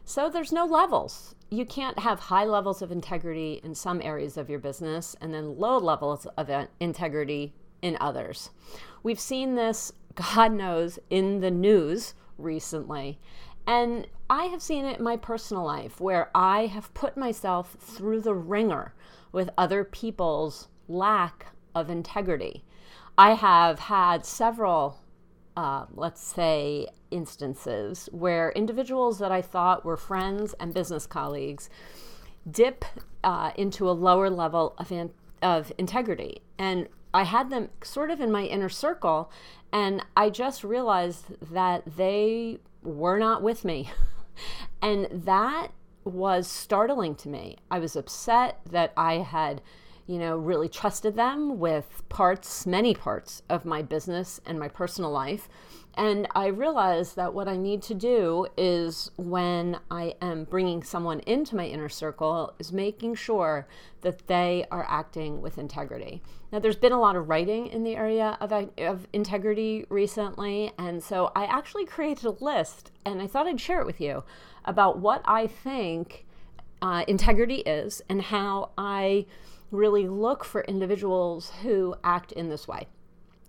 So 0.05 0.29
there's 0.29 0.51
no 0.51 0.65
levels. 0.65 1.35
You 1.49 1.65
can't 1.65 1.99
have 1.99 2.19
high 2.19 2.45
levels 2.45 2.81
of 2.81 2.91
integrity 2.91 3.61
in 3.63 3.73
some 3.75 4.01
areas 4.01 4.37
of 4.37 4.49
your 4.49 4.59
business 4.59 5.15
and 5.21 5.33
then 5.33 5.57
low 5.57 5.77
levels 5.77 6.25
of 6.37 6.49
integrity 6.79 7.53
in 7.81 7.97
others. 8.01 8.49
We've 9.01 9.19
seen 9.19 9.55
this, 9.55 9.93
God 10.15 10.51
knows, 10.53 10.99
in 11.09 11.39
the 11.39 11.51
news 11.51 12.15
recently. 12.37 13.19
And 13.65 14.07
I 14.29 14.45
have 14.45 14.61
seen 14.61 14.85
it 14.85 14.97
in 14.97 15.03
my 15.03 15.15
personal 15.15 15.63
life 15.63 16.01
where 16.01 16.29
I 16.35 16.65
have 16.65 16.93
put 16.93 17.15
myself 17.15 17.77
through 17.79 18.21
the 18.21 18.33
wringer 18.33 18.93
with 19.31 19.49
other 19.57 19.83
people's 19.83 20.67
lack 20.87 21.53
of 21.73 21.89
integrity. 21.89 22.63
I 23.17 23.35
have 23.35 23.79
had 23.79 24.25
several, 24.25 24.99
uh, 25.55 25.85
let's 25.93 26.21
say, 26.21 26.87
instances 27.13 28.09
where 28.11 28.51
individuals 28.51 29.19
that 29.19 29.31
I 29.31 29.41
thought 29.41 29.85
were 29.85 29.95
friends 29.95 30.53
and 30.59 30.73
business 30.73 31.05
colleagues 31.05 31.69
dip 32.49 32.83
uh, 33.23 33.51
into 33.55 33.89
a 33.89 33.91
lower 33.91 34.29
level 34.29 34.75
of, 34.77 34.91
in- 34.91 35.11
of 35.41 35.71
integrity. 35.77 36.41
And 36.57 36.89
I 37.13 37.23
had 37.23 37.49
them 37.49 37.69
sort 37.83 38.09
of 38.09 38.19
in 38.19 38.31
my 38.31 38.43
inner 38.43 38.69
circle, 38.69 39.31
and 39.71 40.03
I 40.17 40.29
just 40.29 40.63
realized 40.63 41.25
that 41.51 41.83
they 41.95 42.57
were 42.81 43.19
not 43.19 43.43
with 43.43 43.63
me. 43.63 43.91
and 44.81 45.07
that 45.11 45.67
was 46.03 46.47
startling 46.47 47.15
to 47.15 47.29
me. 47.29 47.57
I 47.69 47.79
was 47.79 47.95
upset 47.95 48.59
that 48.71 48.91
I 48.97 49.19
had 49.19 49.61
you 50.07 50.19
know, 50.19 50.37
really 50.37 50.67
trusted 50.67 51.15
them 51.15 51.59
with 51.59 52.03
parts, 52.09 52.65
many 52.65 52.93
parts 52.93 53.41
of 53.49 53.65
my 53.65 53.81
business 53.81 54.39
and 54.45 54.59
my 54.59 54.67
personal 54.67 55.11
life. 55.11 55.47
And 55.95 56.27
I 56.33 56.47
realized 56.47 57.15
that 57.17 57.33
what 57.33 57.47
I 57.47 57.55
need 57.55 57.83
to 57.83 57.93
do 57.93 58.47
is 58.57 59.11
when 59.15 59.79
I 59.91 60.15
am 60.21 60.45
bringing 60.45 60.81
someone 60.81 61.19
into 61.21 61.55
my 61.55 61.65
inner 61.65 61.89
circle, 61.89 62.53
is 62.57 62.73
making 62.73 63.15
sure 63.15 63.67
that 64.01 64.27
they 64.27 64.65
are 64.71 64.85
acting 64.89 65.41
with 65.41 65.59
integrity. 65.59 66.23
Now, 66.51 66.59
there's 66.59 66.75
been 66.75 66.93
a 66.93 66.99
lot 66.99 67.15
of 67.15 67.29
writing 67.29 67.67
in 67.67 67.83
the 67.83 67.95
area 67.95 68.37
of, 68.41 68.51
of 68.79 69.07
integrity 69.13 69.85
recently. 69.89 70.71
And 70.79 71.03
so 71.03 71.31
I 71.35 71.45
actually 71.45 71.85
created 71.85 72.25
a 72.25 72.43
list 72.43 72.91
and 73.05 73.21
I 73.21 73.27
thought 73.27 73.45
I'd 73.45 73.61
share 73.61 73.79
it 73.79 73.85
with 73.85 74.01
you 74.01 74.23
about 74.65 74.97
what 74.97 75.21
I 75.25 75.45
think 75.45 76.25
uh, 76.81 77.05
integrity 77.07 77.57
is 77.57 78.01
and 78.09 78.21
how 78.21 78.71
I 78.77 79.25
really 79.71 80.07
look 80.07 80.43
for 80.43 80.61
individuals 80.61 81.51
who 81.61 81.95
act 82.03 82.31
in 82.31 82.49
this 82.49 82.67
way. 82.67 82.87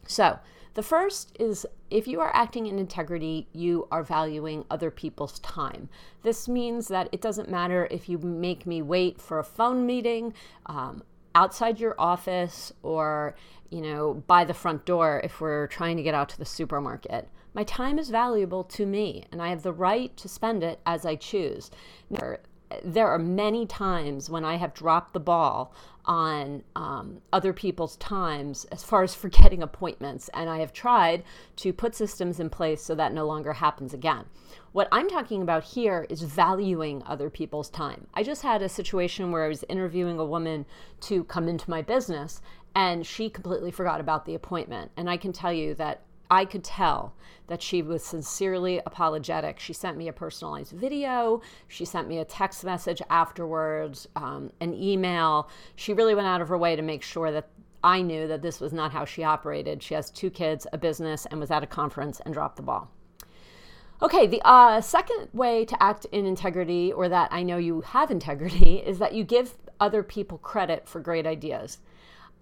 So, 0.06 0.38
the 0.74 0.82
first 0.82 1.36
is 1.38 1.66
if 1.90 2.08
you 2.08 2.20
are 2.20 2.34
acting 2.34 2.66
in 2.66 2.78
integrity, 2.78 3.46
you 3.52 3.86
are 3.92 4.02
valuing 4.02 4.64
other 4.70 4.90
people's 4.90 5.38
time. 5.38 5.88
This 6.22 6.48
means 6.48 6.88
that 6.88 7.08
it 7.12 7.20
doesn't 7.20 7.48
matter 7.48 7.86
if 7.90 8.08
you 8.08 8.18
make 8.18 8.66
me 8.66 8.82
wait 8.82 9.20
for 9.20 9.38
a 9.38 9.44
phone 9.44 9.86
meeting 9.86 10.34
um, 10.66 11.02
outside 11.36 11.78
your 11.78 11.94
office 11.98 12.72
or, 12.82 13.36
you 13.70 13.80
know, 13.80 14.22
by 14.26 14.44
the 14.44 14.54
front 14.54 14.84
door 14.84 15.20
if 15.22 15.40
we're 15.40 15.68
trying 15.68 15.96
to 15.96 16.02
get 16.02 16.14
out 16.14 16.28
to 16.30 16.38
the 16.38 16.44
supermarket. 16.44 17.28
My 17.54 17.62
time 17.62 18.00
is 18.00 18.10
valuable 18.10 18.64
to 18.64 18.84
me 18.84 19.24
and 19.30 19.40
I 19.40 19.50
have 19.50 19.62
the 19.62 19.72
right 19.72 20.16
to 20.16 20.28
spend 20.28 20.64
it 20.64 20.80
as 20.84 21.06
I 21.06 21.14
choose 21.14 21.70
there 22.82 23.08
are 23.08 23.18
many 23.18 23.66
times 23.66 24.30
when 24.30 24.44
I 24.44 24.56
have 24.56 24.74
dropped 24.74 25.12
the 25.12 25.20
ball 25.20 25.74
on 26.06 26.62
um, 26.76 27.20
other 27.32 27.52
people's 27.52 27.96
times 27.96 28.64
as 28.66 28.82
far 28.82 29.02
as 29.02 29.14
forgetting 29.24 29.62
appointments, 29.62 30.28
and 30.34 30.50
I 30.50 30.58
have 30.58 30.72
tried 30.72 31.24
to 31.56 31.72
put 31.72 31.94
systems 31.94 32.40
in 32.40 32.50
place 32.50 32.82
so 32.82 32.94
that 32.94 33.12
no 33.12 33.26
longer 33.26 33.54
happens 33.54 33.94
again. 33.94 34.24
What 34.72 34.88
I'm 34.90 35.08
talking 35.08 35.42
about 35.42 35.64
here 35.64 36.06
is 36.10 36.22
valuing 36.22 37.02
other 37.06 37.30
people's 37.30 37.70
time. 37.70 38.08
I 38.12 38.22
just 38.22 38.42
had 38.42 38.60
a 38.60 38.68
situation 38.68 39.30
where 39.30 39.44
I 39.44 39.48
was 39.48 39.64
interviewing 39.68 40.18
a 40.18 40.24
woman 40.24 40.66
to 41.02 41.24
come 41.24 41.48
into 41.48 41.70
my 41.70 41.80
business, 41.80 42.42
and 42.74 43.06
she 43.06 43.30
completely 43.30 43.70
forgot 43.70 44.00
about 44.00 44.24
the 44.26 44.34
appointment. 44.34 44.90
And 44.96 45.08
I 45.08 45.16
can 45.16 45.32
tell 45.32 45.52
you 45.52 45.74
that 45.74 46.02
I 46.30 46.44
could 46.44 46.64
tell 46.64 47.14
that 47.46 47.62
she 47.62 47.82
was 47.82 48.02
sincerely 48.02 48.80
apologetic. 48.86 49.60
She 49.60 49.72
sent 49.72 49.98
me 49.98 50.08
a 50.08 50.12
personalized 50.12 50.72
video. 50.72 51.42
She 51.68 51.84
sent 51.84 52.08
me 52.08 52.18
a 52.18 52.24
text 52.24 52.64
message 52.64 53.02
afterwards, 53.10 54.08
um, 54.16 54.50
an 54.60 54.74
email. 54.74 55.48
She 55.76 55.92
really 55.92 56.14
went 56.14 56.26
out 56.26 56.40
of 56.40 56.48
her 56.48 56.58
way 56.58 56.74
to 56.76 56.82
make 56.82 57.02
sure 57.02 57.30
that 57.32 57.48
I 57.82 58.00
knew 58.00 58.26
that 58.28 58.40
this 58.40 58.60
was 58.60 58.72
not 58.72 58.92
how 58.92 59.04
she 59.04 59.22
operated. 59.22 59.82
She 59.82 59.92
has 59.92 60.10
two 60.10 60.30
kids, 60.30 60.66
a 60.72 60.78
business, 60.78 61.26
and 61.26 61.38
was 61.38 61.50
at 61.50 61.62
a 61.62 61.66
conference 61.66 62.20
and 62.20 62.32
dropped 62.32 62.56
the 62.56 62.62
ball. 62.62 62.90
Okay, 64.00 64.26
the 64.26 64.40
uh, 64.44 64.80
second 64.80 65.28
way 65.34 65.64
to 65.66 65.82
act 65.82 66.06
in 66.06 66.24
integrity, 66.24 66.92
or 66.92 67.08
that 67.10 67.28
I 67.30 67.42
know 67.42 67.58
you 67.58 67.82
have 67.82 68.10
integrity, 68.10 68.76
is 68.86 68.98
that 68.98 69.14
you 69.14 69.22
give 69.22 69.54
other 69.80 70.02
people 70.02 70.38
credit 70.38 70.88
for 70.88 71.00
great 71.00 71.26
ideas 71.26 71.78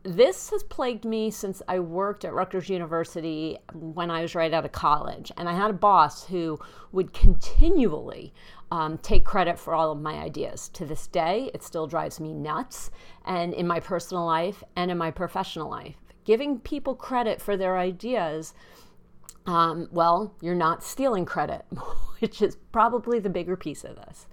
this 0.04 0.50
has 0.50 0.62
plagued 0.64 1.04
me 1.04 1.30
since 1.30 1.62
I 1.68 1.78
worked 1.78 2.24
at 2.24 2.32
Rutgers 2.32 2.68
University 2.68 3.58
when 3.72 4.10
I 4.10 4.22
was 4.22 4.34
right 4.34 4.52
out 4.52 4.64
of 4.64 4.72
college. 4.72 5.30
And 5.36 5.48
I 5.48 5.54
had 5.54 5.70
a 5.70 5.74
boss 5.74 6.26
who 6.26 6.58
would 6.90 7.12
continually 7.12 8.32
um, 8.70 8.98
take 8.98 9.24
credit 9.24 9.58
for 9.58 9.74
all 9.74 9.92
of 9.92 10.00
my 10.00 10.14
ideas. 10.14 10.68
To 10.70 10.84
this 10.84 11.06
day, 11.06 11.50
it 11.54 11.62
still 11.62 11.86
drives 11.86 12.18
me 12.18 12.32
nuts, 12.32 12.90
and 13.24 13.54
in 13.54 13.66
my 13.66 13.80
personal 13.80 14.24
life 14.24 14.64
and 14.74 14.90
in 14.90 14.98
my 14.98 15.10
professional 15.10 15.70
life. 15.70 15.96
Giving 16.24 16.58
people 16.58 16.94
credit 16.94 17.40
for 17.40 17.56
their 17.56 17.76
ideas, 17.78 18.54
um, 19.46 19.88
well, 19.90 20.34
you're 20.40 20.54
not 20.54 20.82
stealing 20.82 21.24
credit, 21.24 21.64
which 22.20 22.42
is 22.42 22.56
probably 22.72 23.18
the 23.18 23.30
bigger 23.30 23.56
piece 23.56 23.84
of 23.84 23.96
this. 23.96 24.26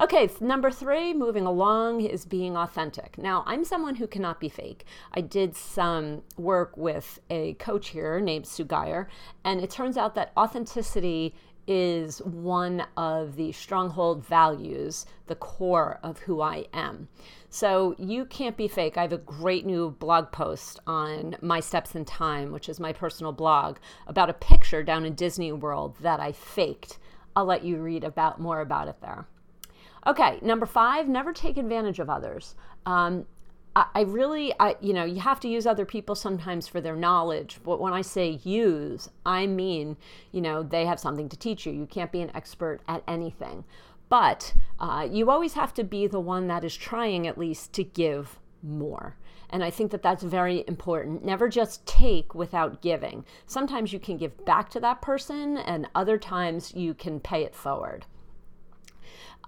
Okay, 0.00 0.30
number 0.40 0.70
three, 0.70 1.12
moving 1.12 1.44
along, 1.44 2.02
is 2.02 2.24
being 2.24 2.56
authentic. 2.56 3.18
Now, 3.18 3.42
I'm 3.46 3.64
someone 3.64 3.96
who 3.96 4.06
cannot 4.06 4.38
be 4.38 4.48
fake. 4.48 4.84
I 5.12 5.20
did 5.20 5.56
some 5.56 6.22
work 6.36 6.76
with 6.76 7.18
a 7.28 7.54
coach 7.54 7.88
here 7.88 8.20
named 8.20 8.46
Sue 8.46 8.64
Geyer, 8.64 9.08
and 9.44 9.60
it 9.60 9.70
turns 9.70 9.96
out 9.96 10.14
that 10.14 10.30
authenticity 10.36 11.34
is 11.68 12.18
one 12.22 12.84
of 12.96 13.36
the 13.36 13.52
stronghold 13.52 14.26
values, 14.26 15.04
the 15.26 15.34
core 15.34 16.00
of 16.02 16.18
who 16.20 16.40
I 16.40 16.64
am. 16.72 17.08
So 17.50 17.94
you 17.98 18.24
can't 18.24 18.56
be 18.56 18.66
fake. 18.68 18.96
I 18.96 19.02
have 19.02 19.12
a 19.12 19.18
great 19.18 19.66
new 19.66 19.90
blog 19.90 20.32
post 20.32 20.80
on 20.86 21.36
My 21.42 21.60
Steps 21.60 21.94
in 21.94 22.04
Time, 22.04 22.50
which 22.50 22.68
is 22.68 22.80
my 22.80 22.92
personal 22.92 23.32
blog, 23.32 23.76
about 24.06 24.30
a 24.30 24.34
picture 24.34 24.82
down 24.82 25.04
in 25.04 25.14
Disney 25.14 25.52
World 25.52 25.96
that 26.00 26.20
I 26.20 26.32
faked. 26.32 26.98
I'll 27.36 27.44
let 27.44 27.62
you 27.64 27.76
read 27.76 28.02
about 28.02 28.40
more 28.40 28.62
about 28.62 28.88
it 28.88 29.00
there. 29.00 29.28
Okay, 30.06 30.38
number 30.40 30.64
five, 30.64 31.06
never 31.06 31.32
take 31.32 31.58
advantage 31.58 31.98
of 31.98 32.08
others. 32.08 32.54
Um, 32.86 33.26
I, 33.94 34.02
really, 34.02 34.52
I, 34.58 34.76
you 34.80 34.92
know, 34.92 35.04
you 35.04 35.20
have 35.20 35.40
to 35.40 35.48
use 35.48 35.66
other 35.66 35.84
people 35.84 36.14
sometimes 36.14 36.66
for 36.66 36.80
their 36.80 36.96
knowledge. 36.96 37.58
But 37.64 37.80
when 37.80 37.92
I 37.92 38.02
say 38.02 38.40
use, 38.42 39.08
I 39.26 39.46
mean, 39.46 39.96
you 40.32 40.40
know, 40.40 40.62
they 40.62 40.86
have 40.86 40.98
something 40.98 41.28
to 41.28 41.36
teach 41.36 41.66
you. 41.66 41.72
You 41.72 41.86
can't 41.86 42.12
be 42.12 42.20
an 42.20 42.34
expert 42.34 42.80
at 42.88 43.02
anything. 43.06 43.64
But 44.08 44.54
uh, 44.80 45.06
you 45.10 45.30
always 45.30 45.52
have 45.54 45.74
to 45.74 45.84
be 45.84 46.06
the 46.06 46.20
one 46.20 46.46
that 46.48 46.64
is 46.64 46.74
trying 46.74 47.26
at 47.26 47.36
least 47.36 47.72
to 47.74 47.84
give 47.84 48.38
more. 48.62 49.16
And 49.50 49.64
I 49.64 49.70
think 49.70 49.90
that 49.92 50.02
that's 50.02 50.22
very 50.22 50.64
important. 50.66 51.24
Never 51.24 51.48
just 51.48 51.86
take 51.86 52.34
without 52.34 52.82
giving. 52.82 53.24
Sometimes 53.46 53.92
you 53.92 53.98
can 53.98 54.16
give 54.16 54.44
back 54.44 54.68
to 54.70 54.80
that 54.80 55.00
person, 55.00 55.56
and 55.56 55.88
other 55.94 56.18
times 56.18 56.74
you 56.74 56.94
can 56.94 57.18
pay 57.20 57.44
it 57.44 57.54
forward. 57.54 58.04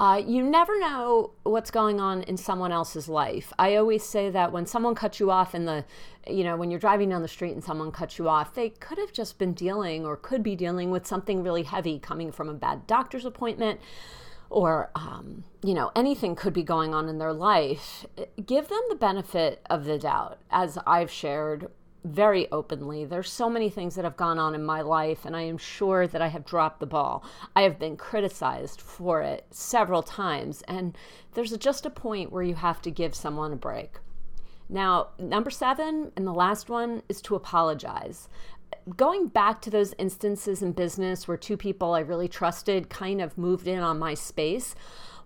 Uh, 0.00 0.16
you 0.16 0.42
never 0.42 0.80
know 0.80 1.30
what's 1.42 1.70
going 1.70 2.00
on 2.00 2.22
in 2.22 2.34
someone 2.34 2.72
else's 2.72 3.06
life. 3.06 3.52
I 3.58 3.76
always 3.76 4.02
say 4.02 4.30
that 4.30 4.50
when 4.50 4.64
someone 4.64 4.94
cuts 4.94 5.20
you 5.20 5.30
off 5.30 5.54
in 5.54 5.66
the, 5.66 5.84
you 6.26 6.42
know, 6.42 6.56
when 6.56 6.70
you're 6.70 6.80
driving 6.80 7.10
down 7.10 7.20
the 7.20 7.28
street 7.28 7.52
and 7.52 7.62
someone 7.62 7.92
cuts 7.92 8.18
you 8.18 8.26
off, 8.26 8.54
they 8.54 8.70
could 8.70 8.96
have 8.96 9.12
just 9.12 9.38
been 9.38 9.52
dealing 9.52 10.06
or 10.06 10.16
could 10.16 10.42
be 10.42 10.56
dealing 10.56 10.90
with 10.90 11.06
something 11.06 11.42
really 11.42 11.64
heavy 11.64 11.98
coming 11.98 12.32
from 12.32 12.48
a 12.48 12.54
bad 12.54 12.86
doctor's 12.86 13.26
appointment 13.26 13.78
or, 14.48 14.90
um, 14.94 15.44
you 15.62 15.74
know, 15.74 15.92
anything 15.94 16.34
could 16.34 16.54
be 16.54 16.62
going 16.62 16.94
on 16.94 17.06
in 17.06 17.18
their 17.18 17.34
life. 17.34 18.06
Give 18.46 18.68
them 18.68 18.80
the 18.88 18.96
benefit 18.96 19.60
of 19.68 19.84
the 19.84 19.98
doubt, 19.98 20.38
as 20.50 20.78
I've 20.86 21.10
shared 21.10 21.68
very 22.04 22.50
openly. 22.50 23.04
There's 23.04 23.30
so 23.30 23.50
many 23.50 23.68
things 23.68 23.94
that 23.94 24.04
have 24.04 24.16
gone 24.16 24.38
on 24.38 24.54
in 24.54 24.64
my 24.64 24.80
life, 24.80 25.24
and 25.24 25.36
I 25.36 25.42
am 25.42 25.58
sure 25.58 26.06
that 26.06 26.22
I 26.22 26.28
have 26.28 26.44
dropped 26.44 26.80
the 26.80 26.86
ball. 26.86 27.24
I 27.54 27.62
have 27.62 27.78
been 27.78 27.96
criticized 27.96 28.80
for 28.80 29.22
it 29.22 29.46
several 29.50 30.02
times, 30.02 30.62
and 30.62 30.96
there's 31.34 31.56
just 31.58 31.86
a 31.86 31.90
point 31.90 32.32
where 32.32 32.42
you 32.42 32.54
have 32.54 32.80
to 32.82 32.90
give 32.90 33.14
someone 33.14 33.52
a 33.52 33.56
break. 33.56 33.98
Now, 34.68 35.08
number 35.18 35.50
seven, 35.50 36.12
and 36.16 36.26
the 36.26 36.32
last 36.32 36.70
one, 36.70 37.02
is 37.08 37.20
to 37.22 37.34
apologize. 37.34 38.28
Going 38.96 39.26
back 39.26 39.60
to 39.62 39.70
those 39.70 39.94
instances 39.98 40.62
in 40.62 40.72
business 40.72 41.26
where 41.26 41.36
two 41.36 41.56
people 41.56 41.92
I 41.92 42.00
really 42.00 42.28
trusted 42.28 42.88
kind 42.88 43.20
of 43.20 43.36
moved 43.36 43.66
in 43.66 43.80
on 43.80 43.98
my 43.98 44.14
space, 44.14 44.74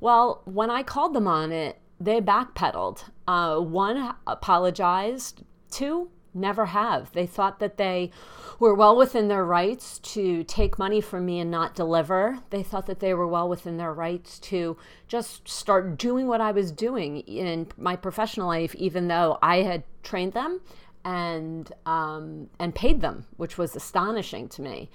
well, 0.00 0.42
when 0.44 0.70
I 0.70 0.82
called 0.82 1.14
them 1.14 1.28
on 1.28 1.52
it, 1.52 1.78
they 2.00 2.20
backpedaled. 2.20 3.04
Uh, 3.28 3.58
one 3.60 4.14
apologized, 4.26 5.44
two 5.70 6.10
never 6.34 6.66
have. 6.66 7.12
They 7.12 7.26
thought 7.26 7.58
that 7.60 7.76
they 7.76 8.10
were 8.58 8.74
well 8.74 8.96
within 8.96 9.28
their 9.28 9.44
rights 9.44 9.98
to 10.00 10.44
take 10.44 10.78
money 10.78 11.00
from 11.00 11.26
me 11.26 11.40
and 11.40 11.50
not 11.50 11.74
deliver. 11.74 12.40
They 12.50 12.62
thought 12.62 12.86
that 12.86 13.00
they 13.00 13.14
were 13.14 13.26
well 13.26 13.48
within 13.48 13.76
their 13.76 13.92
rights 13.92 14.38
to 14.40 14.76
just 15.08 15.48
start 15.48 15.98
doing 15.98 16.26
what 16.26 16.40
I 16.40 16.52
was 16.52 16.72
doing 16.72 17.18
in 17.20 17.68
my 17.76 17.96
professional 17.96 18.48
life, 18.48 18.74
even 18.74 19.08
though 19.08 19.38
I 19.42 19.58
had 19.58 19.84
trained 20.02 20.32
them 20.32 20.60
and 21.04 21.70
um, 21.86 22.48
and 22.58 22.74
paid 22.74 23.00
them, 23.00 23.26
which 23.36 23.58
was 23.58 23.76
astonishing 23.76 24.48
to 24.50 24.62
me. 24.62 24.90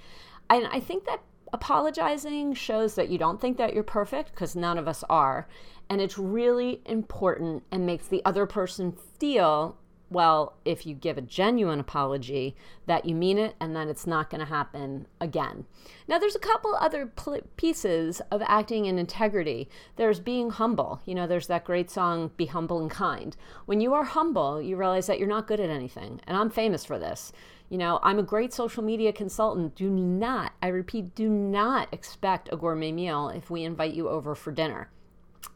And 0.48 0.66
I 0.66 0.80
think 0.80 1.04
that 1.04 1.22
apologizing 1.52 2.54
shows 2.54 2.94
that 2.94 3.08
you 3.08 3.18
don't 3.18 3.40
think 3.40 3.56
that 3.58 3.74
you're 3.74 3.82
perfect 3.82 4.30
because 4.30 4.54
none 4.54 4.78
of 4.78 4.86
us 4.86 5.02
are 5.10 5.48
and 5.90 6.00
it's 6.00 6.16
really 6.16 6.80
important 6.86 7.64
and 7.72 7.84
makes 7.84 8.06
the 8.06 8.22
other 8.24 8.46
person 8.46 8.96
feel 9.18 9.76
well, 10.10 10.54
if 10.64 10.84
you 10.84 10.94
give 10.94 11.16
a 11.16 11.22
genuine 11.22 11.78
apology, 11.78 12.56
that 12.86 13.04
you 13.04 13.14
mean 13.14 13.38
it 13.38 13.54
and 13.60 13.76
then 13.76 13.88
it's 13.88 14.06
not 14.06 14.28
going 14.28 14.40
to 14.40 14.46
happen 14.46 15.06
again. 15.20 15.66
Now, 16.08 16.18
there's 16.18 16.34
a 16.34 16.40
couple 16.40 16.74
other 16.74 17.06
pl- 17.06 17.42
pieces 17.56 18.20
of 18.30 18.42
acting 18.44 18.86
in 18.86 18.98
integrity. 18.98 19.68
There's 19.94 20.18
being 20.18 20.50
humble. 20.50 21.00
You 21.06 21.14
know, 21.14 21.28
there's 21.28 21.46
that 21.46 21.64
great 21.64 21.90
song, 21.90 22.32
Be 22.36 22.46
Humble 22.46 22.80
and 22.80 22.90
Kind. 22.90 23.36
When 23.66 23.80
you 23.80 23.94
are 23.94 24.04
humble, 24.04 24.60
you 24.60 24.76
realize 24.76 25.06
that 25.06 25.20
you're 25.20 25.28
not 25.28 25.46
good 25.46 25.60
at 25.60 25.70
anything. 25.70 26.20
And 26.26 26.36
I'm 26.36 26.50
famous 26.50 26.84
for 26.84 26.98
this. 26.98 27.32
You 27.68 27.78
know, 27.78 28.00
I'm 28.02 28.18
a 28.18 28.24
great 28.24 28.52
social 28.52 28.82
media 28.82 29.12
consultant. 29.12 29.76
Do 29.76 29.88
not, 29.88 30.54
I 30.60 30.68
repeat, 30.68 31.14
do 31.14 31.28
not 31.28 31.88
expect 31.92 32.48
a 32.52 32.56
gourmet 32.56 32.90
meal 32.90 33.28
if 33.28 33.48
we 33.48 33.62
invite 33.62 33.94
you 33.94 34.08
over 34.08 34.34
for 34.34 34.50
dinner. 34.50 34.90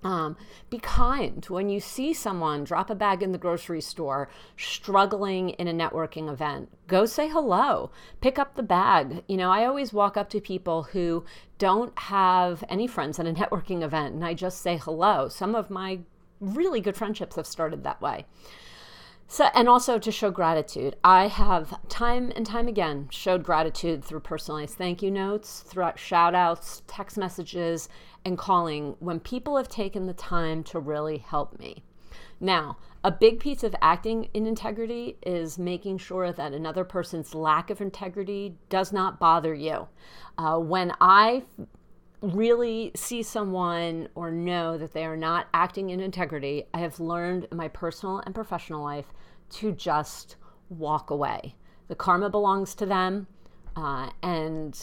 Um, 0.03 0.37
be 0.69 0.79
kind 0.79 1.45
when 1.49 1.71
you 1.71 1.81
see 1.81 2.13
someone 2.13 2.65
drop 2.65 2.91
a 2.91 2.95
bag 2.95 3.23
in 3.23 3.33
the 3.33 3.39
grocery 3.39 3.81
store 3.81 4.29
struggling 4.57 5.51
in 5.51 5.67
a 5.67 5.73
networking 5.73 6.31
event. 6.31 6.71
Go 6.89 7.07
say 7.07 7.29
hello, 7.29 7.91
pick 8.21 8.39
up 8.39 8.55
the 8.55 8.63
bag. 8.63 9.25
You 9.29 9.39
know, 9.39 9.51
I 9.51 9.65
always 9.65 9.95
walk 9.95 10.17
up 10.17 10.29
to 10.31 10.41
people 10.41 10.85
who 10.85 11.25
don't 11.59 11.99
have 11.99 12.63
any 12.69 12.87
friends 12.87 13.19
at 13.19 13.27
a 13.27 13.33
networking 13.35 13.83
event 13.83 14.15
and 14.15 14.25
I 14.25 14.35
just 14.35 14.61
say 14.61 14.77
hello. 14.77 15.29
Some 15.29 15.55
of 15.55 15.71
my 15.71 16.01
really 16.41 16.81
good 16.81 16.97
friendships 16.97 17.37
have 17.37 17.47
started 17.47 17.85
that 17.85 18.03
way. 18.03 18.27
So, 19.35 19.47
and 19.53 19.69
also 19.69 19.99
to 19.99 20.13
show 20.13 20.31
gratitude. 20.31 20.95
I 21.03 21.27
have 21.27 21.77
time 21.89 22.33
and 22.37 22.47
time 22.47 22.69
again 22.69 23.09
showed 23.11 23.43
gratitude 23.43 24.05
through 24.05 24.21
personalized 24.21 24.77
thank 24.77 25.03
you 25.03 25.11
notes, 25.11 25.65
through 25.67 25.91
shout 25.97 26.37
outs, 26.37 26.85
text 26.87 27.19
messages, 27.19 27.89
and 28.25 28.39
calling 28.39 28.95
when 29.01 29.19
people 29.19 29.57
have 29.57 29.69
taken 29.69 30.07
the 30.07 30.15
time 30.15 30.63
to 30.63 30.79
really 30.79 31.19
help 31.19 31.59
me. 31.59 31.83
Now, 32.39 32.77
a 33.03 33.11
big 33.11 33.41
piece 33.41 33.65
of 33.65 33.75
acting 33.83 34.29
in 34.35 34.47
integrity 34.47 35.17
is 35.27 35.59
making 35.59 35.99
sure 35.99 36.31
that 36.31 36.53
another 36.53 36.85
person's 36.85 37.35
lack 37.35 37.71
of 37.71 37.81
integrity 37.81 38.55
does 38.69 38.93
not 38.93 39.19
bother 39.19 39.53
you. 39.53 39.89
Uh, 40.39 40.59
when 40.59 40.93
I 41.01 41.43
really 42.23 42.93
see 42.95 43.25
someone 43.25 44.09
or 44.15 44.31
know 44.31 44.79
that 44.79 44.93
they 44.93 45.05
are 45.05 45.17
not 45.17 45.49
acting 45.53 45.91
in 45.91 45.99
integrity, 45.99 46.67
I 46.73 46.79
have 46.79 47.01
learned 47.01 47.49
in 47.51 47.57
my 47.57 47.67
personal 47.67 48.21
and 48.21 48.33
professional 48.33 48.85
life 48.85 49.13
to 49.55 49.73
just 49.73 50.37
walk 50.69 51.11
away. 51.11 51.55
The 51.89 51.95
karma 51.95 52.31
belongs 52.31 52.75
to 52.77 52.87
them, 52.87 53.27
uh, 53.77 54.11
and 54.23 54.79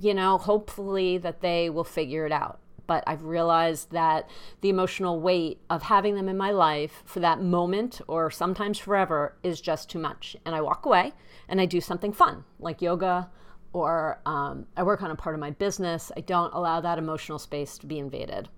you 0.00 0.14
know, 0.14 0.38
hopefully 0.38 1.18
that 1.18 1.40
they 1.40 1.68
will 1.70 1.84
figure 1.84 2.26
it 2.26 2.32
out. 2.32 2.60
But 2.86 3.04
I've 3.06 3.24
realized 3.24 3.92
that 3.92 4.28
the 4.60 4.68
emotional 4.68 5.20
weight 5.20 5.60
of 5.70 5.82
having 5.82 6.16
them 6.16 6.28
in 6.28 6.36
my 6.36 6.50
life 6.50 7.02
for 7.06 7.20
that 7.20 7.40
moment 7.40 8.00
or 8.08 8.30
sometimes 8.30 8.78
forever 8.78 9.36
is 9.42 9.60
just 9.60 9.88
too 9.88 9.98
much. 9.98 10.36
And 10.44 10.54
I 10.54 10.60
walk 10.60 10.86
away 10.86 11.12
and 11.48 11.60
I 11.60 11.66
do 11.66 11.80
something 11.80 12.12
fun 12.12 12.44
like 12.58 12.82
yoga 12.82 13.30
or 13.72 14.20
um, 14.26 14.66
I 14.76 14.82
work 14.82 15.02
on 15.02 15.10
a 15.10 15.16
part 15.16 15.34
of 15.34 15.40
my 15.40 15.50
business. 15.50 16.10
I 16.16 16.20
don't 16.20 16.52
allow 16.52 16.80
that 16.80 16.98
emotional 16.98 17.38
space 17.38 17.78
to 17.78 17.86
be 17.86 17.98
invaded. 17.98 18.48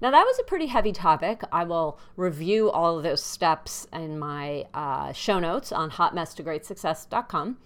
Now, 0.00 0.10
that 0.10 0.24
was 0.24 0.38
a 0.38 0.44
pretty 0.44 0.66
heavy 0.66 0.92
topic. 0.92 1.42
I 1.52 1.64
will 1.64 1.98
review 2.16 2.70
all 2.70 2.96
of 2.96 3.02
those 3.02 3.22
steps 3.22 3.86
in 3.92 4.18
my 4.18 4.66
uh, 4.74 5.12
show 5.12 5.38
notes 5.38 5.72
on 5.72 5.90
hotmesstogreatsuccess.com. 5.90 7.58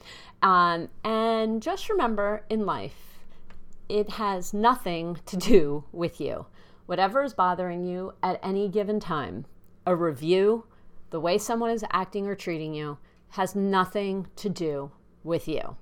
Um, 0.42 0.88
and 1.04 1.62
just 1.62 1.88
remember 1.88 2.44
in 2.48 2.66
life, 2.66 3.18
it 3.88 4.10
has 4.10 4.54
nothing 4.54 5.18
to 5.26 5.36
do 5.36 5.84
with 5.92 6.20
you. 6.20 6.46
Whatever 6.86 7.22
is 7.22 7.34
bothering 7.34 7.84
you 7.84 8.14
at 8.22 8.40
any 8.42 8.68
given 8.68 9.00
time, 9.00 9.46
a 9.86 9.96
review, 9.96 10.66
the 11.10 11.20
way 11.20 11.38
someone 11.38 11.70
is 11.70 11.84
acting 11.92 12.26
or 12.26 12.34
treating 12.34 12.74
you, 12.74 12.98
has 13.30 13.54
nothing 13.54 14.26
to 14.36 14.48
do 14.48 14.90
with 15.22 15.46
you. 15.48 15.76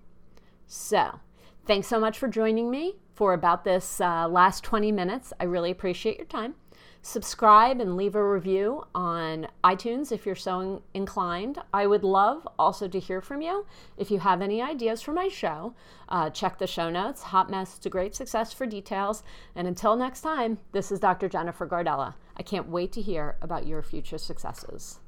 So, 0.70 1.20
thanks 1.64 1.88
so 1.88 1.98
much 1.98 2.18
for 2.18 2.28
joining 2.28 2.70
me 2.70 2.96
for 3.14 3.32
about 3.32 3.64
this 3.64 4.02
uh, 4.02 4.28
last 4.28 4.62
20 4.64 4.92
minutes. 4.92 5.32
I 5.40 5.44
really 5.44 5.70
appreciate 5.70 6.18
your 6.18 6.26
time. 6.26 6.56
Subscribe 7.00 7.80
and 7.80 7.96
leave 7.96 8.14
a 8.14 8.22
review 8.22 8.84
on 8.94 9.48
iTunes 9.64 10.12
if 10.12 10.26
you're 10.26 10.34
so 10.34 10.82
inclined. 10.92 11.58
I 11.72 11.86
would 11.86 12.04
love 12.04 12.46
also 12.58 12.86
to 12.86 13.00
hear 13.00 13.22
from 13.22 13.40
you. 13.40 13.64
If 13.96 14.10
you 14.10 14.18
have 14.18 14.42
any 14.42 14.60
ideas 14.60 15.00
for 15.00 15.14
my 15.14 15.28
show, 15.28 15.74
uh, 16.10 16.28
check 16.28 16.58
the 16.58 16.66
show 16.66 16.90
notes, 16.90 17.22
Hot 17.22 17.48
Mess 17.48 17.78
to 17.78 17.88
Great 17.88 18.14
Success 18.14 18.52
for 18.52 18.66
details. 18.66 19.22
And 19.54 19.66
until 19.66 19.96
next 19.96 20.20
time, 20.20 20.58
this 20.72 20.92
is 20.92 21.00
Dr. 21.00 21.30
Jennifer 21.30 21.66
Gardella. 21.66 22.12
I 22.36 22.42
can't 22.42 22.68
wait 22.68 22.92
to 22.92 23.00
hear 23.00 23.38
about 23.40 23.66
your 23.66 23.82
future 23.82 24.18
successes. 24.18 25.00